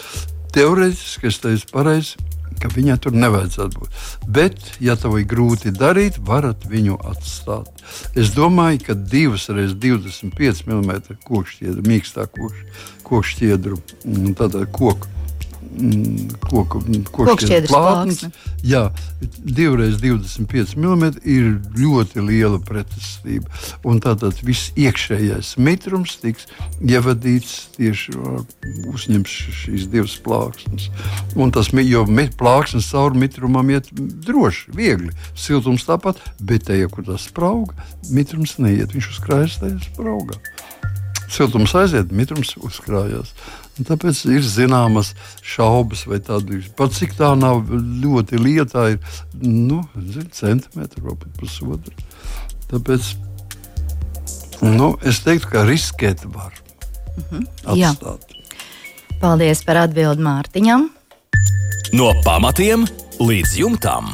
Teorētiski 0.56 1.28
es 1.28 1.42
teicu 1.44 1.68
pareizi, 1.76 2.16
ka 2.62 2.72
viņai 2.74 2.98
tur 3.04 3.16
nevajadzētu 3.18 3.82
būt. 3.82 4.00
Bet, 4.28 4.58
ja 4.84 4.96
tev 5.00 5.20
ir 5.20 5.28
grūti 5.30 5.74
darīt, 5.76 6.20
varat 6.26 6.66
viņu 6.70 6.98
atstāt. 7.12 7.70
Es 8.18 8.34
domāju, 8.36 8.84
ka 8.90 8.98
divas 8.98 9.50
reizes 9.54 9.78
25 9.78 10.66
mm 10.70 11.22
kokšķiedru, 11.28 11.86
mīkstā 11.88 12.28
kokšķiedru, 13.08 13.80
tāda 14.40 14.66
koku 14.74 15.19
Koku, 16.50 16.82
kokšķiedras 17.14 17.70
plāksne. 17.72 18.30
Jā, 18.66 18.82
divreiz 19.38 20.00
25 20.02 20.74
mm 20.76 21.04
ir 21.24 21.52
ļoti 21.78 22.24
liela 22.26 22.58
pretestība. 22.66 23.48
Un 23.88 24.02
tātad 24.04 24.40
viss 24.44 24.74
iekšējais 24.80 25.54
mitrums 25.62 26.18
tiks 26.24 26.50
ievadīts 26.82 27.70
tieši 27.78 28.18
uzņems 28.90 29.36
šīs 29.62 29.88
divas 29.94 30.18
plāksnes. 30.26 30.90
Un 31.38 31.54
tas, 31.56 31.72
jo 31.86 32.06
plāksnes 32.40 32.90
cauri 32.90 33.24
mitrumam 33.28 33.70
iet 33.72 33.92
droši, 33.94 34.74
viegli. 34.76 35.14
Siltums 35.38 35.86
tāpat, 35.88 36.20
bet 36.42 36.68
te, 36.68 36.82
ja 36.82 36.90
kur 36.92 37.06
tas 37.08 37.30
sprauga, 37.30 37.78
mitrums 38.10 38.58
neiet, 38.60 38.98
viņš 38.98 39.14
uzkrājas 39.14 39.62
tajā 39.62 39.80
spraugā. 39.86 40.42
Siltums 41.30 41.76
aiziet, 41.78 42.10
mitrums 42.16 42.56
uzkrājās. 42.58 43.36
Un 43.80 43.88
tāpēc 43.88 44.26
ir 44.28 44.44
zināmas 44.44 45.14
šaubas, 45.46 46.04
vai 46.10 46.20
tāda 46.24 46.58
ir. 46.58 46.68
Pat 46.76 46.92
cik 46.98 47.16
tā 47.16 47.32
nav 47.40 47.64
ļoti 47.72 48.40
lieta, 48.42 48.90
ir 48.92 49.00
nu, 49.40 49.82
zin, 49.96 50.28
centimetri 50.36 51.04
vai 51.06 51.16
pat 51.16 51.32
pusotru. 51.40 51.96
Tāpēc 52.70 53.14
nu, 54.68 54.92
es 55.08 55.24
teiktu, 55.24 55.54
ka 55.54 55.64
riskēt 55.68 56.28
var. 56.28 56.54
Mhm. 57.16 57.48
Atstāt. 57.64 58.28
Jā. 58.28 58.40
Paldies 59.20 59.64
par 59.68 59.82
atbildi 59.86 60.24
Mārtiņam. 60.24 60.90
No 61.96 62.12
pamatiem 62.24 62.86
līdz 63.20 63.56
jumtam. 63.60 64.14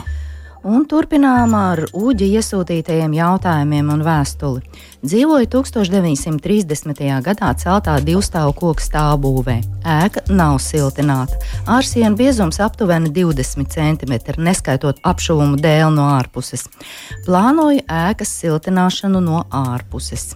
Un 0.66 0.88
turpinām 0.89 1.52
ar 1.54 1.84
Uģi 1.94 2.32
iesūtītajiem 2.39 3.13
jautājumiem 3.13 3.92
un 3.94 4.02
vēstuli. 4.06 4.63
Dzīvoju 5.06 5.46
1930. 5.54 7.02
gadā 7.22 7.52
celtā 7.62 7.94
divstāvu 8.02 8.56
koku 8.58 8.82
stāvbūvē. 8.82 9.60
Ēka 9.86 10.24
nav 10.34 10.56
siltināta. 10.65 11.38
Ārsienu 11.70 12.18
biezums 12.18 12.58
aptuveni 12.63 13.12
20 13.13 13.70
cm, 13.70 14.15
neskaitot 14.41 15.04
apšuvumu 15.06 15.60
dēli 15.62 15.91
no 15.94 16.08
ārpuses. 16.15 16.65
Plānoju 17.28 17.86
ēkas 17.86 18.34
siltināšanu 18.39 19.22
no 19.22 19.44
ārpuses. 19.54 20.32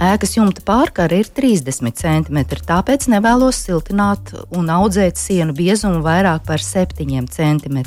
Ēkas 0.00 0.32
jumta 0.38 0.64
pārkara 0.64 1.20
ir 1.20 1.28
30 1.28 2.00
cm, 2.00 2.40
tāpēc 2.64 3.04
nevēlos 3.12 3.60
siltināt 3.68 4.32
un 4.48 4.72
audzēt 4.72 5.20
sienu 5.20 5.52
biezumu 5.52 6.00
vairāk 6.08 6.48
par 6.48 6.64
7 6.72 7.28
cm 7.36 7.84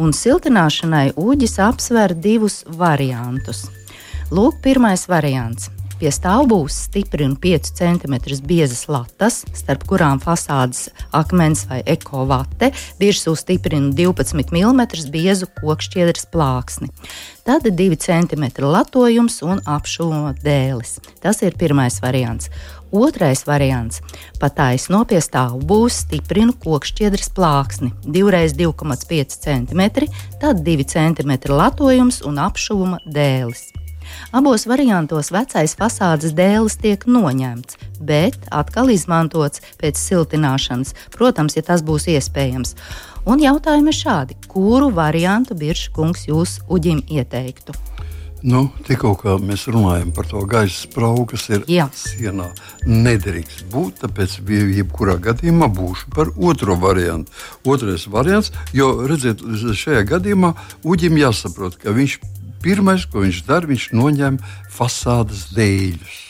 un 0.00 0.16
siltināšanai 0.16 1.10
Uģis 1.20 1.60
apsver 1.60 2.16
divus 2.16 2.62
variantus. 2.66 3.66
Lūk, 4.34 4.56
pirmais 4.64 5.04
variants. 5.06 5.68
Pie 6.00 6.10
stāvbūves 6.10 6.74
stiprina 6.88 7.36
5 7.38 7.68
cm 7.78 8.14
biezas 8.48 8.88
latas, 8.90 9.36
starp 9.54 9.84
kurām 9.86 10.18
fasādes 10.18 10.88
akmens 11.14 11.62
vai 11.70 11.78
ekovate, 11.86 12.72
virsū 12.98 13.36
stiprina 13.38 13.92
12 13.94 14.34
mm 14.42 14.80
biezu 15.14 15.46
kokšķiedras 15.60 16.26
plāksni. 16.34 16.90
Tad 17.46 17.68
2 17.78 18.00
cm 18.06 18.48
latojums 18.64 19.38
un 19.46 19.62
apšūma 19.62 20.34
dēlis. 20.42 20.96
Tas 21.22 21.38
ir 21.46 21.54
pirmais 21.54 22.00
variants. 22.02 22.50
Otrais 22.90 23.44
variants- 23.46 24.02
pa 24.40 24.50
taisno 24.50 25.04
pie 25.06 25.22
stāvu 25.22 25.62
būs 25.62 26.02
stiprina 26.08 26.58
kokšķiedras 26.66 27.30
plāksni, 27.38 27.92
2x2,5 28.02 29.38
cm, 29.46 30.10
tad 30.40 30.66
2 30.66 30.90
cm 30.96 31.54
latojums 31.54 32.22
un 32.26 32.42
apšuvuma 32.48 32.98
dēlis. 33.06 33.70
Abos 34.34 34.66
variantos 34.70 35.30
vecais 35.34 35.76
fasādes 35.78 36.34
dēlis 36.36 36.78
tiek 36.82 37.06
noņemts, 37.06 37.78
bet 38.00 38.38
atkal 38.50 38.92
izmantots 38.94 39.62
pēc 39.80 40.00
siltināšanas, 40.00 40.94
protams, 41.14 41.56
ja 41.58 41.64
tas 41.66 41.84
būs 41.86 42.08
iespējams. 42.14 42.74
Un 43.24 43.40
jautājumi 43.40 43.92
ir 43.92 44.00
šādi: 44.02 44.38
kuru 44.48 44.90
variantu 44.92 45.56
Biržs 45.56 45.88
kungs 45.94 46.28
jūs 46.28 46.58
uģim 46.68 47.04
ieteiktu? 47.08 47.72
Nu, 48.44 48.66
Tikko 48.84 49.14
mēs 49.40 49.62
runājam 49.72 50.10
par 50.12 50.26
to 50.28 50.42
gaisa 50.44 50.82
spraugu, 50.82 51.30
kas 51.32 51.46
ir 51.48 51.62
Jā. 51.70 51.86
sienā, 51.96 52.50
nedrīkst 52.84 53.64
būt. 53.72 54.02
Tāpēc, 54.02 54.36
jebkurā 54.76 55.16
gadījumā, 55.16 55.70
būšu 55.72 56.12
par 56.12 56.28
otro 56.36 56.76
variantu. 56.76 57.32
Otrais 57.64 58.04
variants, 58.04 58.52
jo, 58.76 58.90
redziet, 59.08 59.40
šajā 59.40 60.04
gadījumā 60.12 60.52
uģim 60.84 61.16
jāsaprot, 61.22 61.80
ka 61.80 61.96
viņš 61.96 62.18
pirmais, 62.64 63.06
ko 63.10 63.24
viņš 63.24 63.44
dara, 63.48 63.70
viņš 63.70 63.90
noņem 63.94 64.40
fasādes 64.72 65.48
dēļus. 65.54 66.20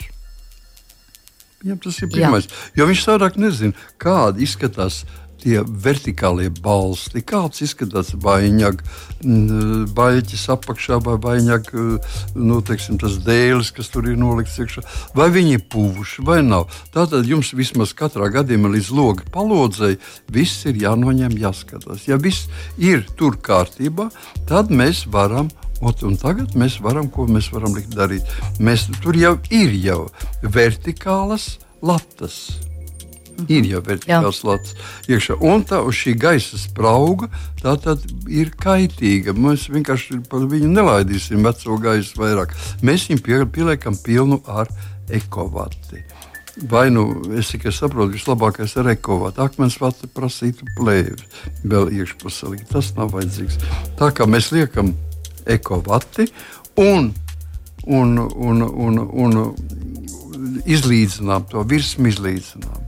Viņam 1.65 1.81
tas 1.81 2.01
ir 2.03 2.09
pirmais, 2.13 2.45
Jā. 2.45 2.57
jo 2.77 2.89
viņš 2.91 3.05
savādāk 3.07 3.39
nezina, 3.41 3.85
kāda 3.97 4.43
izskatās 4.45 5.01
tie 5.45 5.61
vertikālie 5.61 6.49
balsti, 6.49 7.21
kāds 7.25 7.61
izskatās 7.65 8.13
baļķis 8.17 10.45
apakšā 10.55 10.99
vai 11.05 11.17
baļķis, 11.21 12.33
nu, 12.37 12.61
teiksim, 12.65 12.97
tas 13.01 13.15
dēlis, 13.25 13.71
kas 13.75 13.91
tur 13.93 14.03
ir 14.09 14.17
nolikts 14.19 14.59
iekšā, 14.61 14.81
vai 15.17 15.27
viņi 15.33 15.51
ir 15.59 15.63
puvuši 15.69 16.19
vai 16.25 16.39
nav. 16.45 16.63
Tātad 16.95 17.23
jums 17.29 17.49
vismaz 17.57 17.93
katrā 17.97 18.27
gadījumā 18.33 18.67
līdz 18.77 18.89
loga 18.95 19.23
palodzei 19.33 19.95
viss 20.33 20.65
ir 20.69 20.75
jānoņem, 20.81 21.33
jāskatās. 21.41 21.99
Ja 22.09 22.15
viss 22.21 22.49
ir 22.81 22.99
tur 23.19 23.33
kārtībā, 23.37 24.05
tad 24.49 24.65
mēs 24.73 25.05
varam 25.13 25.47
Ot, 25.81 26.03
un 26.07 26.15
tagad 26.19 26.55
mēs 26.55 26.79
varam, 26.83 27.09
ko 27.11 27.27
mēs 27.27 27.51
varam 27.51 27.75
darīt. 27.95 28.23
Mēs, 28.59 28.87
tur 29.03 29.17
jau 29.19 29.35
ir 29.51 29.75
jau 29.83 30.05
vertikālas 30.43 31.57
latas 31.83 32.55
Mhm. 33.35 33.51
Ir 33.51 33.67
jau 33.67 33.81
vertikāls 33.83 34.41
lats 34.47 34.75
iekšā. 35.11 35.37
Un 35.43 35.65
tā 35.67 35.81
uz 35.85 35.97
šī 35.99 36.15
gaisa 36.19 36.59
sprauga 36.59 37.27
tā 37.59 37.75
tad 37.81 38.03
ir 38.31 38.51
kaitīga. 38.55 39.35
Mēs 39.35 39.67
vienkārši 39.71 40.21
par 40.29 40.45
viņu 40.51 40.71
nelaidīsim 40.71 41.43
veco 41.43 41.79
gaisu 41.81 42.21
vairāk. 42.21 42.55
Mēs 42.85 43.09
viņu 43.09 43.23
pie, 43.25 43.41
pieliekam 43.57 43.97
pilnu 44.03 44.41
ar 44.47 44.71
ekovati. 45.11 46.03
Vai 46.71 46.87
nu 46.87 47.09
es 47.35 47.49
tikai 47.51 47.73
saprotu, 47.75 48.13
ka 48.13 48.19
vislabākais 48.21 48.77
ir 48.79 48.93
ekovāts. 48.93 49.41
Akmens 49.43 49.75
vats 49.81 50.07
prasītu 50.15 50.69
plēvi, 50.77 51.19
vēl 51.67 51.91
iekšpusē. 51.97 52.53
Tas 52.71 52.93
nav 52.95 53.11
vajadzīgs. 53.17 53.59
Tā 53.99 54.13
kā 54.15 54.23
mēs 54.29 54.53
liekam 54.55 54.93
ekovati 55.45 56.27
un, 56.81 57.11
un, 57.85 58.17
un, 58.19 58.61
un, 58.61 58.99
un 59.25 60.61
izlīdzinām 60.65 61.47
to 61.51 61.63
virsmu 61.69 62.09
izlīdzinām. 62.11 62.81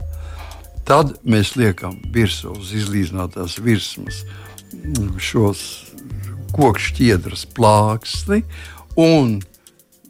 Tad 0.88 1.18
mēs 1.28 1.54
liekam 1.60 1.98
virsū 2.14 2.54
uz 2.56 2.72
izlīdzinātās 2.76 3.58
virsmas 3.60 4.22
šos 5.20 5.60
koku 6.52 6.80
šķiedras 6.80 7.44
plāksni 7.56 8.42
un 8.98 9.38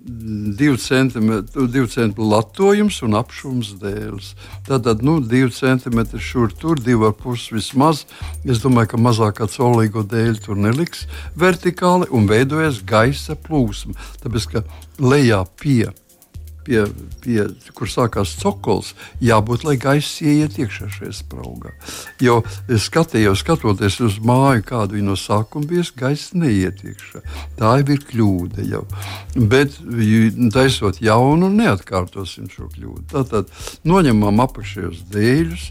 divu 0.08 0.76
centimetru, 0.76 1.66
divu 1.66 1.86
centimetru 1.86 2.28
latojums 2.30 3.00
un 3.04 3.16
apšums 3.18 3.74
dēls. 3.82 4.32
Tātad 4.68 5.04
nu, 5.04 5.18
divi 5.20 5.52
centimetri 5.54 6.20
šur 6.22 6.52
tur, 6.56 6.80
divi 6.80 7.08
ar 7.08 7.14
pusi 7.18 7.54
vismaz. 7.56 8.04
Es 8.48 8.62
domāju, 8.64 8.94
ka 8.94 9.02
mazākā 9.08 9.48
colīgo 9.52 10.04
dēļ 10.08 10.42
tur 10.44 10.60
neliks 10.60 11.06
vertikāli 11.38 12.10
un 12.14 12.28
veidojas 12.30 12.82
gaisa 12.88 13.36
plūsma. 13.36 13.96
Tāpēc, 14.24 14.50
ka 14.52 14.64
lejā 14.98 15.44
pie 15.60 15.88
pie, 16.68 16.84
pie 17.24 17.46
kur 17.76 17.90
sākās 17.90 18.34
cokols, 18.42 18.92
jābūt, 19.24 19.64
lai 19.66 19.76
gaiss 19.80 20.20
ieiet 20.24 20.58
iekšā 20.60 20.88
šajā 20.98 21.14
spraugā. 21.16 21.72
Jo 22.22 22.40
es 22.68 22.88
skatījos, 22.88 23.42
skatoties 23.42 23.98
uz 24.04 24.18
māju, 24.24 24.64
kādu 24.68 24.98
viņa 24.98 25.08
no 25.08 25.16
sākuma 25.18 25.68
bija, 25.70 25.86
gaiss 25.98 26.34
neiet 26.36 26.82
iekšā. 26.84 27.24
Tā 27.58 27.74
ir 27.82 28.04
kļūda. 28.08 28.66
Jau. 28.68 28.84
Bet, 29.34 29.78
taisot 30.54 31.00
jaunu, 31.04 31.50
neatkārtosim 31.54 32.50
šo 32.52 32.68
kļūdu. 32.74 33.06
Tātad 33.14 33.52
noņemam 33.88 34.44
apakšējos 34.44 35.06
dēļus. 35.14 35.70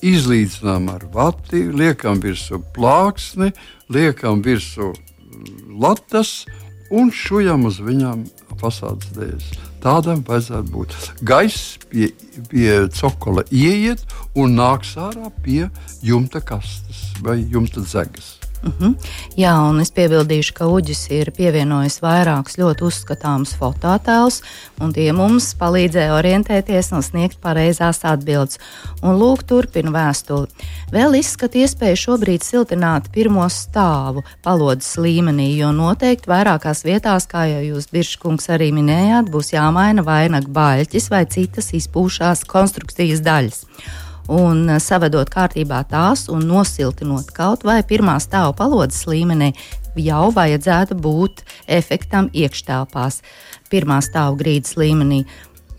Izlīdzinām 0.00 0.86
ar 0.88 1.02
vati, 1.12 1.66
liekam 1.76 2.22
virsū 2.24 2.62
plāksni, 2.72 3.50
liekam 3.92 4.40
virsū 4.40 4.94
latas 5.76 6.46
un 6.90 7.12
šujam 7.12 7.68
uz 7.68 7.82
viņām 7.84 8.24
fasādes 8.62 9.12
dēļus. 9.18 9.69
Tādam 9.80 10.20
vajadzētu 10.26 10.72
būt. 10.74 10.96
Gaiss 11.24 11.78
pie, 11.88 12.10
pie 12.50 12.74
cokola 12.98 13.46
ieiet 13.48 14.04
un 14.36 14.58
nāks 14.58 14.92
ārā 15.00 15.32
pie 15.44 15.70
jumta 16.04 16.42
kastes 16.44 17.06
vai 17.24 17.40
jumta 17.40 17.80
zegas. 17.80 18.39
Mhm. 18.62 18.72
-huh. 18.78 18.94
Jā, 19.36 19.54
un 19.68 19.80
es 19.80 19.90
piebildīšu, 19.90 20.52
ka 20.54 20.66
Uģis 20.66 21.06
ir 21.10 21.30
pievienojis 21.32 22.00
vairākus 22.02 22.58
ļoti 22.60 22.84
uzskatāmus 22.84 23.54
fototēlus, 23.56 24.42
un 24.80 24.92
tie 24.92 25.12
mums 25.12 25.54
palīdzēja 25.54 26.12
orientēties 26.14 26.92
un 26.92 27.02
sniegt 27.02 27.40
pareizās 27.40 28.04
atbildes. 28.04 28.58
Un 29.02 29.16
lūk, 29.16 29.42
turpinu 29.42 29.90
vēstuli. 29.90 30.46
Vēl 30.92 31.14
izskata 31.14 31.58
iespēju 31.58 31.96
šobrīd 31.96 32.42
siltināt 32.42 33.08
pirmo 33.12 33.48
stāvu 33.48 34.24
palodzes 34.42 34.96
līmenī, 34.96 35.56
jo 35.56 35.72
noteikti 35.72 36.28
vairākās 36.28 36.84
vietās, 36.84 37.26
kā 37.26 37.46
jau 37.46 37.62
jūs, 37.62 37.88
Birškungs, 37.92 38.50
arī 38.50 38.72
minējāt, 38.72 39.30
būs 39.30 39.52
jāmaina 39.52 40.04
vainagu 40.04 40.50
baļķis 40.52 41.10
vai 41.10 41.24
citas 41.26 41.72
izpūšās 41.72 42.44
konstrukcijas 42.44 43.20
daļas 43.20 43.64
un 44.28 44.68
eh, 44.68 44.80
savedot 44.82 45.30
kārtībā 45.32 45.82
tās 45.90 46.28
un 46.32 46.44
nosiltinot 46.48 47.30
kaut 47.36 47.64
vai 47.64 47.80
pirmā 47.86 48.18
stāva 48.22 48.52
palodzes 48.56 49.06
līmenī, 49.10 49.52
jau 50.00 50.30
vajadzētu 50.34 50.96
būt 51.00 51.44
efektam 51.68 52.30
iekštelpās, 52.32 53.22
pirmā 53.70 54.00
stāva 54.04 54.36
grīdas 54.40 54.76
līmenī. 54.80 55.24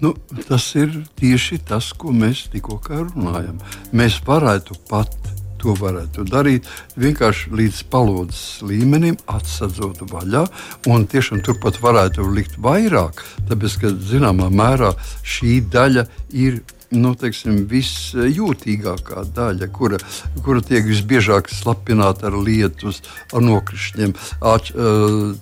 Nu, 0.01 0.15
tas 0.47 0.71
ir 0.75 0.95
tieši 1.19 1.59
tas, 1.69 1.91
ko 1.93 2.09
mēs 2.09 2.47
tikko 2.49 2.79
runājam. 2.89 3.59
Mēs 3.93 4.17
varētu 4.25 4.79
pat 4.89 5.13
to 5.61 5.75
varētu 5.77 6.25
darīt 6.25 6.65
vienkārši 6.99 7.53
līdz 7.53 7.83
palodzes 7.93 8.61
līmenim, 8.65 9.17
atsadzot 9.29 10.01
vaļā. 10.09 10.45
Un 10.89 11.05
tiešām 11.09 11.43
turpat 11.45 11.77
varētu 11.83 12.25
likt 12.33 12.57
vairāk, 12.61 13.21
tāpēc, 13.49 13.77
ka 13.83 13.93
zināmā 14.11 14.49
mērā 14.49 14.93
šī 15.21 15.59
daļa 15.71 16.07
ir 16.33 16.61
nu, 16.91 17.13
teiksim, 17.15 17.63
visjūtīgākā 17.71 19.25
daļa, 19.35 19.69
kura, 19.75 20.01
kura 20.45 20.63
tiek 20.65 20.85
visbiežāk 20.87 21.51
slapināta 21.51 22.29
ar 22.31 22.37
lietus, 22.39 23.01
ar 23.31 23.45
nokrišņiem. 23.45 24.15
Āč, 24.51 24.73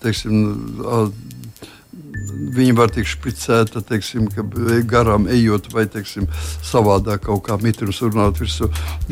teiksim, 0.03 0.37
Viņa 2.49 2.73
var 2.77 2.91
tikt 2.93 3.09
špicēta, 3.09 3.81
teiksim, 3.85 4.27
garām 4.89 5.27
ejot, 5.31 5.69
vai 5.73 5.85
teiksim, 5.91 6.27
savādāk 6.65 7.25
kaut 7.27 7.43
kā 7.47 7.57
mitrums 7.61 8.01
runāt 8.03 8.39
virsū. 8.41 8.69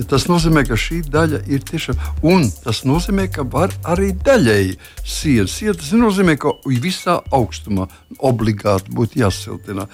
Tas 0.10 0.28
nozīmē, 0.30 0.64
ka 0.68 0.78
šī 0.80 1.02
daļa 1.12 1.44
ir 1.52 1.66
tiešām, 1.68 2.00
un 2.28 2.48
tas 2.64 2.84
nozīmē, 2.88 3.28
ka 3.34 3.46
var 3.48 3.74
arī 3.90 4.12
daļēji 4.26 4.78
siet. 5.04 5.52
Siet 5.54 5.82
tas 5.82 5.94
nozīmē, 5.98 6.38
ka 6.42 6.56
visā 6.66 7.20
augstumā 7.34 7.88
obligāti 8.18 8.94
būtu 8.98 9.24
jāsiltina 9.24 9.88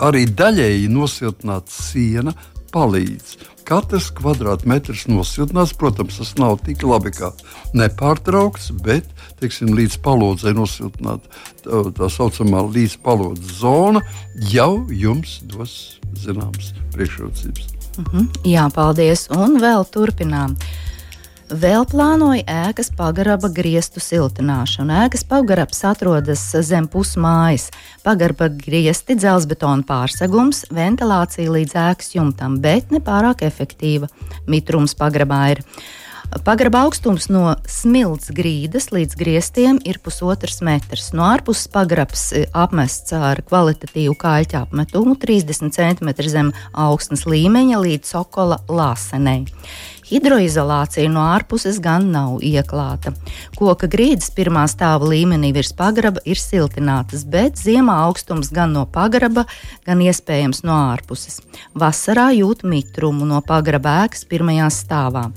arī 0.00 0.26
daļēji 0.26 0.88
nosiltināta 0.92 1.72
siena 1.72 2.34
palīdz. 2.74 3.36
Katrs 3.70 4.08
kvadrātmetrs 4.18 5.04
nosiltināts, 5.10 5.76
protams, 5.78 6.16
tas 6.18 6.32
nav 6.40 6.56
tik 6.66 6.82
labi 6.82 7.12
kā 7.14 7.30
nepārtraukts, 7.78 8.72
bet 8.82 9.06
teiksim, 9.38 9.70
līdz 9.78 10.00
palodzei 10.02 10.54
nosiltināta 10.56 11.30
tā, 11.62 11.82
tā 11.94 12.10
saucamā 12.10 12.64
līdz 12.66 12.96
palodzes 13.04 13.60
zona 13.60 14.02
jau 14.50 14.72
jums 14.90 15.38
dos 15.52 15.76
zināmas 16.18 16.72
priekšrocības. 16.96 17.68
Uh 17.98 18.04
mhm. 18.04 18.18
-huh. 18.18 18.26
Jā, 18.44 18.70
paldies. 18.74 19.28
Un 19.30 19.60
vēl 19.60 19.84
turpinām. 19.92 20.56
Vēl 21.50 21.82
plānoja 21.90 22.44
ēkas 22.68 22.92
pagraba 22.94 23.48
griestu 23.50 23.98
siltināšanu. 23.98 24.92
Ēkas 25.08 25.24
pagrabs 25.26 25.80
atrodas 25.88 26.44
zem 26.62 26.86
pusmājas. 26.86 27.72
Pagraba 28.06 28.46
griesti, 28.54 29.16
dzelzbetona 29.18 29.82
pārsegums, 29.88 30.62
ventilācija 30.70 31.50
līdz 31.50 31.74
ēkas 31.88 32.14
jumtam, 32.14 32.60
bet 32.62 32.94
ne 32.94 33.02
pārāk 33.02 33.42
efektīva. 33.48 34.06
Mitrums 34.46 34.94
pagrabā 34.94 35.40
ir. 35.56 35.64
Pagraba 36.46 36.84
augstums 36.86 37.26
no 37.26 37.56
smilts 37.66 38.30
grīdas 38.30 38.92
līdz 38.94 39.18
griestiem 39.18 39.80
ir 39.82 39.98
pusotrs 39.98 40.60
metrs. 40.62 41.10
No 41.10 41.26
ārpuses 41.26 41.66
pagrabs 41.72 42.28
e, 42.30 42.44
apmests 42.54 43.10
ar 43.16 43.42
kvalitatīvu 43.42 44.14
kāļķa 44.14 44.60
apmetumu 44.68 45.18
30 45.18 45.74
cm 45.74 46.14
zem 46.30 46.52
augstnes 46.70 47.26
līmeņa 47.26 47.82
līdz 47.82 48.14
sokola 48.14 48.62
lāsenei. 48.70 49.48
Hidroizolācija 50.10 51.10
no 51.12 51.22
ārpuses 51.30 51.78
gan 51.82 52.08
nav 52.10 52.40
ieklāta. 52.42 53.12
Koka 53.54 53.86
grīdas 53.90 54.32
pirmā 54.34 54.64
stāva 54.70 55.06
līmenī 55.12 55.52
virs 55.54 55.70
pagraba 55.78 56.22
ir 56.26 56.40
siltinātas, 56.40 57.22
bet 57.30 57.60
ziemā 57.60 58.00
augstums 58.08 58.50
gan 58.54 58.74
no 58.74 58.86
pagraba, 58.90 59.46
gan 59.86 60.02
iespējams 60.02 60.64
no 60.66 60.74
ārpuses. 60.90 61.38
Vasarā 61.78 62.30
jūt 62.34 62.66
mitrumu 62.66 63.28
no 63.28 63.38
pagraba 63.46 64.00
ēkas 64.06 64.26
pirmajā 64.26 64.70
stāvā. 64.74 65.28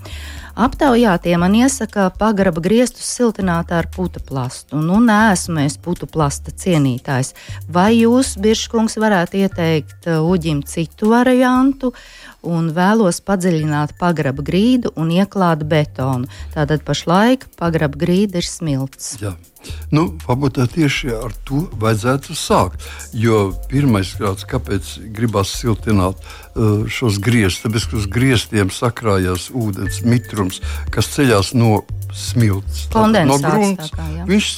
Aptaujātie 0.54 1.34
man 1.42 1.56
iesaka 1.58 2.12
pagraba 2.14 2.62
griestus 2.62 3.08
siltināt 3.10 3.72
ar 3.74 3.88
putu 3.90 4.22
plastu. 4.22 4.78
Nu, 4.78 5.00
neesmu 5.02 5.64
es 5.64 5.80
putu 5.82 6.06
plasta 6.06 6.54
cienītājs. 6.54 7.34
Vai 7.74 7.96
jūs, 7.96 8.36
Biržkungs, 8.38 9.00
varētu 9.02 9.42
ieteikt 9.42 10.06
uh, 10.12 10.22
uģim 10.22 10.62
citu 10.70 11.10
variantu? 11.10 11.90
Un 12.44 12.74
vēlos 12.76 13.22
padziļināt 13.24 13.96
pagraba 14.00 14.44
grīdu 14.44 14.92
un 15.00 15.14
ieklāt 15.16 15.64
betonu. 15.70 16.28
Tātad 16.56 16.84
pašlaik 16.84 17.48
pagraba 17.60 18.00
grīda 18.00 18.42
ir 18.42 18.48
smilts. 18.48 19.16
Jā. 19.22 19.36
Nu, 19.96 20.10
varbūt 20.26 20.60
tieši 20.74 21.14
ar 21.16 21.32
to 21.48 21.64
vajadzētu 21.80 22.36
sākt. 22.36 22.84
Jo 23.16 23.54
pirmais 23.72 24.12
grāds, 24.20 24.44
kāpēc 24.50 24.98
gribās 25.16 25.54
siltināt 25.56 26.20
uh, 26.20 26.84
šos 26.92 27.22
griestus, 27.24 27.64
tāpēc, 27.68 27.88
ka 27.90 28.00
uz 28.02 28.10
griestiem 28.12 28.74
sakrājās 28.74 29.50
ūdens 29.56 30.02
mitrums, 30.04 30.60
kas 30.92 31.14
ceļās 31.16 31.54
no 31.56 31.84
smilts. 32.14 32.88
No 32.94 33.38
grunts. 33.42 33.94
Jā. 33.94 34.26
viņš, 34.30 34.50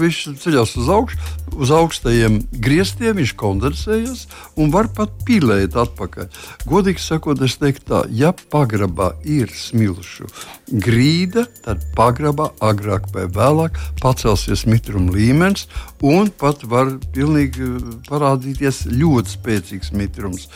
viņš 0.00 0.22
ceļās 0.42 0.74
uz 0.80 0.90
augšu, 0.92 1.20
uz 1.52 1.72
augstajiem 1.74 2.40
griestiem, 2.64 3.16
viņš 3.20 3.34
kondensējas 3.40 4.26
un 4.60 4.72
var 4.72 4.88
pat 4.96 5.12
pīlēt 5.26 5.76
atpakaļ. 5.78 6.30
Godīgi 6.68 7.02
sakot, 7.02 7.42
es 7.44 7.58
teiktu 7.60 7.88
tā, 7.92 8.02
ja 8.12 8.32
pagrabā 8.32 9.12
ir 9.28 9.52
smilšu 9.52 10.28
grīda, 10.72 11.44
tad 11.64 11.82
pagrabā 11.96 12.48
agrāk 12.64 13.10
vai 13.12 13.26
vēlāk 13.28 13.76
pacels 14.00 14.22
pacelsies 14.22 14.66
mitruma 14.66 15.12
līmenis, 15.12 15.66
un 16.02 16.30
pat 16.30 16.62
var 16.68 16.92
pilnīgi 17.14 17.66
parādīties 18.08 18.86
ļoti 18.90 19.34
spēcīgs 19.34 19.92
mitrums. 19.96 20.48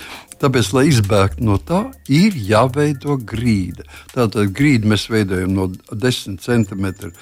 Tāpēc, 0.42 0.70
lai 0.76 0.86
izbēgtu 0.90 1.44
no 1.48 1.56
tā, 1.56 1.86
ir 2.12 2.36
jāveido 2.36 3.16
grīda. 3.16 3.86
Tātad 4.12 4.52
grīdu 4.56 4.90
mēs 4.92 5.06
veidojam 5.08 5.54
no 5.56 5.70
10 5.90 6.42
centimetriem 6.44 7.14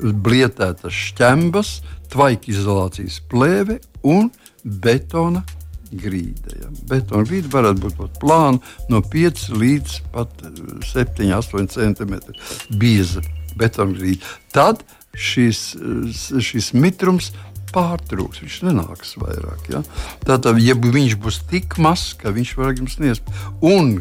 blietētas 0.00 0.94
šķembas, 1.10 1.72
tvaika 2.12 2.50
izolācijas 2.52 3.20
plēve 3.30 3.78
un 4.08 4.30
betona 4.64 5.44
grīda. 5.92 6.56
Ja. 6.62 6.70
Betona 6.88 7.28
grīda 7.28 7.52
varētu 7.52 7.92
būt 7.92 8.18
plāna 8.22 8.58
no 8.92 9.02
5 9.12 9.44
līdz 9.60 9.98
pat 10.14 10.42
7, 10.92 11.28
8 11.36 11.70
cm 11.76 12.18
bieza 12.80 13.22
betona 13.60 13.96
grīda. 13.98 14.32
Tad 14.54 14.84
šis, 15.12 15.74
šis 16.40 16.72
mitrums 16.72 17.32
pārtrūks, 17.72 18.42
viņš 18.42 18.58
nenāks 18.66 19.14
vairāk. 19.20 19.68
Ja? 19.72 19.82
Tātad, 20.26 20.60
ja 20.62 20.76
viņš 20.76 21.16
būs 21.22 21.40
tik 21.50 21.78
mazs, 21.82 22.12
ka 22.20 22.32
viņš 22.34 22.54
var 22.58 22.74
jums 22.76 22.96
sniegt, 22.98 23.30
un 23.64 23.94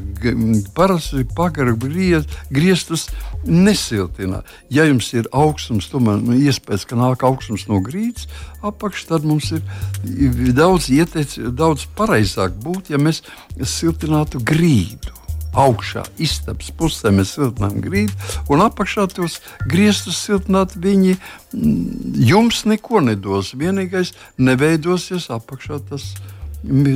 parasti 0.78 1.24
pagara 1.38 1.76
griez, 1.80 2.28
griestus 2.54 3.08
nesiltina. 3.46 4.44
Ja 4.74 4.86
jums 4.90 5.12
ir 5.16 5.30
augstums, 5.32 5.90
tomēr 5.92 6.20
nu, 6.22 6.38
iespējas, 6.38 6.86
ka 6.90 7.00
nāk 7.00 7.26
augstums 7.28 7.68
no 7.72 7.82
grīdas 7.84 8.28
apakšas, 8.62 9.08
tad 9.10 9.26
mums 9.28 9.50
ir 9.56 10.54
daudz 10.58 10.92
ieteic, 10.94 11.38
daudz 11.58 11.88
pareizāk 11.98 12.60
būt, 12.62 12.94
ja 12.94 13.02
mēs 13.02 13.24
siltinātu 13.62 14.44
grīdu 14.46 15.21
augšā, 15.58 16.04
istabas 16.22 16.72
pusē 16.78 17.12
mēs 17.16 17.36
siltinām 17.36 17.80
grīdu, 17.84 18.14
un 18.52 18.64
apakšā 18.66 19.08
tos 19.12 19.40
griestus 19.70 20.20
siltināt 20.26 20.76
viņi 20.80 21.16
mm, 21.18 22.20
jums 22.32 22.64
neko 22.70 23.04
nedos. 23.04 23.54
Vienīgais 23.58 24.14
neveidosies 24.40 25.32
apakšā 25.34 25.82
tas. 25.90 26.14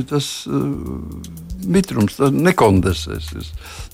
Tas 0.06 0.26
uh, 0.46 0.62
mitrums 1.66 2.20
nekondensēsies. 2.22 3.48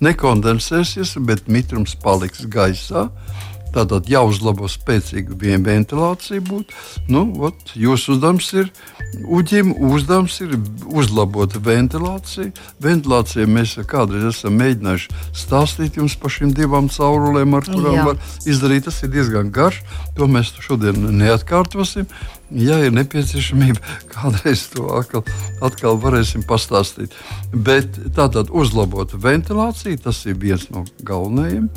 Nekondensēsies, 0.04 1.14
bet 1.24 1.48
mitrums 1.48 1.94
paliks 1.96 2.44
gaisā. 2.44 3.06
Uh, 3.08 3.51
Tātad 3.72 4.08
jāuzlabo 4.10 4.68
spēcīga 4.68 5.36
ventilācija. 5.64 6.42
Būt. 6.44 6.74
Nu, 7.08 7.24
ot, 7.46 7.72
jūsu 7.78 8.16
uzdevums 8.16 8.50
ir 8.52 8.68
uģim, 9.24 9.72
uzdevums 9.92 10.36
ir 10.44 10.54
uzlabot 10.92 11.56
ventilāciju. 11.64 12.52
Ventilācija 12.82 13.48
mēs 13.48 13.78
kādreiz 13.88 14.28
esam 14.32 14.58
mēģinājuši 14.60 15.16
stāstīt 15.44 15.96
jums 16.00 16.18
par 16.20 16.34
šīm 16.34 16.52
divām 16.56 16.90
caurulēm, 16.92 17.56
ar 17.56 17.68
kurām 17.68 17.96
Jā. 17.96 18.06
var 18.10 18.20
izdarīt. 18.44 18.86
Tas 18.88 19.02
ir 19.06 19.12
diezgan 19.14 19.52
garš. 19.54 19.82
To 20.18 20.28
mēs 20.28 20.52
šodien 20.60 21.08
neatkārtosim. 21.22 22.08
Ja 22.52 22.76
ir 22.84 22.92
nepieciešamība, 22.92 23.80
kādreiz 24.12 24.66
to 24.74 24.90
atkal, 24.98 25.24
atkal 25.64 25.96
varēsim 26.02 26.44
pastāstīt. 26.44 27.16
Bet 27.52 27.96
tātad 28.16 28.52
uzlabot 28.52 29.16
ventilāciju, 29.16 30.02
tas 30.04 30.24
ir 30.28 30.36
viens 30.42 30.68
no 30.74 30.84
galvenajiem 31.08 31.70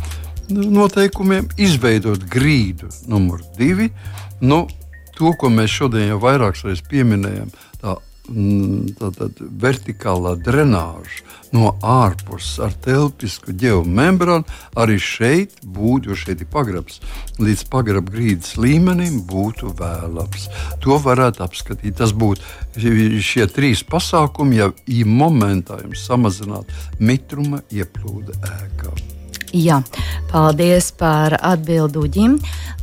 noteikumiem, 0.50 1.50
izveidot 1.58 2.26
grīdu 2.32 2.90
numur 3.10 3.44
divi. 3.58 3.90
Nu, 4.42 4.66
to, 5.16 5.32
ko 5.40 5.52
mēs 5.54 5.72
šodien 5.72 6.12
jau 6.14 6.20
vairākas 6.24 6.66
reizes 6.68 6.84
pieminējam, 6.90 7.54
tā, 7.82 7.96
mm, 8.30 8.96
tā, 9.00 9.12
tā 9.16 9.30
vertikālā 9.64 10.36
drenāža 10.44 11.24
no 11.56 11.72
ārpuses 11.80 12.60
ar 12.64 12.76
telpisku 12.84 13.56
geomembrānu, 13.56 14.44
arī 14.76 14.98
šeit 15.00 15.56
būtu, 15.64 16.12
jo 16.12 16.20
šeit 16.20 16.44
ir 16.44 16.52
pagrabs, 16.52 17.00
līdz 17.40 17.66
pagraba 17.72 18.12
grīdas 18.12 18.58
līmenim 18.60 19.22
būtu 19.30 19.72
vēlams. 19.80 20.50
To 20.84 21.00
varētu 21.00 21.46
apskatīt. 21.48 21.96
Tas 21.96 22.12
būtu 22.12 22.44
šie 23.24 23.48
trīs 23.56 23.86
pasākumi, 23.88 24.60
ja 24.60 24.72
momentā 25.08 25.80
jums 25.84 26.04
samazināt 26.10 26.72
mitruma 27.00 27.64
ieplūde 27.72 28.36
ēkā. 28.44 29.15
Jā, 29.56 29.78
paldies 30.34 30.90
par 31.00 31.38
atbildu 31.40 32.02
ģim. 32.12 32.34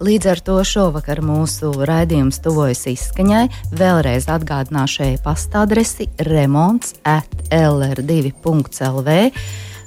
Līdz 0.00 0.28
ar 0.32 0.40
to 0.46 0.54
šovakar 0.64 1.20
mūsu 1.20 1.68
raidījums 1.84 2.40
tuvojas 2.40 2.86
izskaņai. 2.88 3.42
Vēlreiz 3.76 4.24
atgādināšu 4.32 5.04
e-pasta 5.10 5.66
adresi 5.66 6.08
remonds 6.24 6.94
at 7.04 7.28
lr2.lv. 7.52 9.18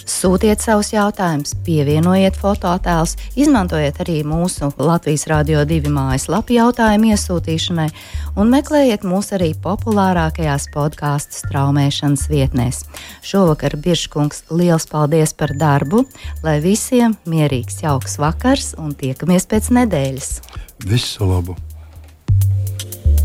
Sūtiet 0.05 0.61
savus 0.61 0.91
jautājumus, 0.93 1.55
pievienojiet 1.65 2.35
fotoattēlus, 2.37 3.15
izmantojiet 3.41 3.97
arī 4.03 4.19
mūsu 4.27 4.69
Latvijas 4.77 5.25
Rādio 5.31 5.63
2 5.65 5.89
mājaslapu 5.89 6.53
jautājumu 6.53 7.09
iesūtīšanai 7.09 7.87
un 8.37 8.53
meklējiet 8.53 9.01
mūs 9.07 9.33
arī 9.33 9.49
populārākajās 9.65 10.69
podkāstu 10.75 11.41
straumēšanas 11.41 12.27
vietnēs. 12.29 12.83
Šovakar 13.25 13.79
Biržkungs 13.81 14.45
liels 14.53 14.85
paldies 14.91 15.33
par 15.33 15.55
darbu, 15.57 16.05
lai 16.45 16.59
visiem 16.61 17.17
mierīgs, 17.25 17.81
jauks 17.81 18.19
vakars 18.21 18.75
un 18.77 18.93
tiekamies 18.93 19.49
pēc 19.49 19.73
nedēļas. 19.73 20.35
Visu 20.85 21.25
labu! 21.25 21.57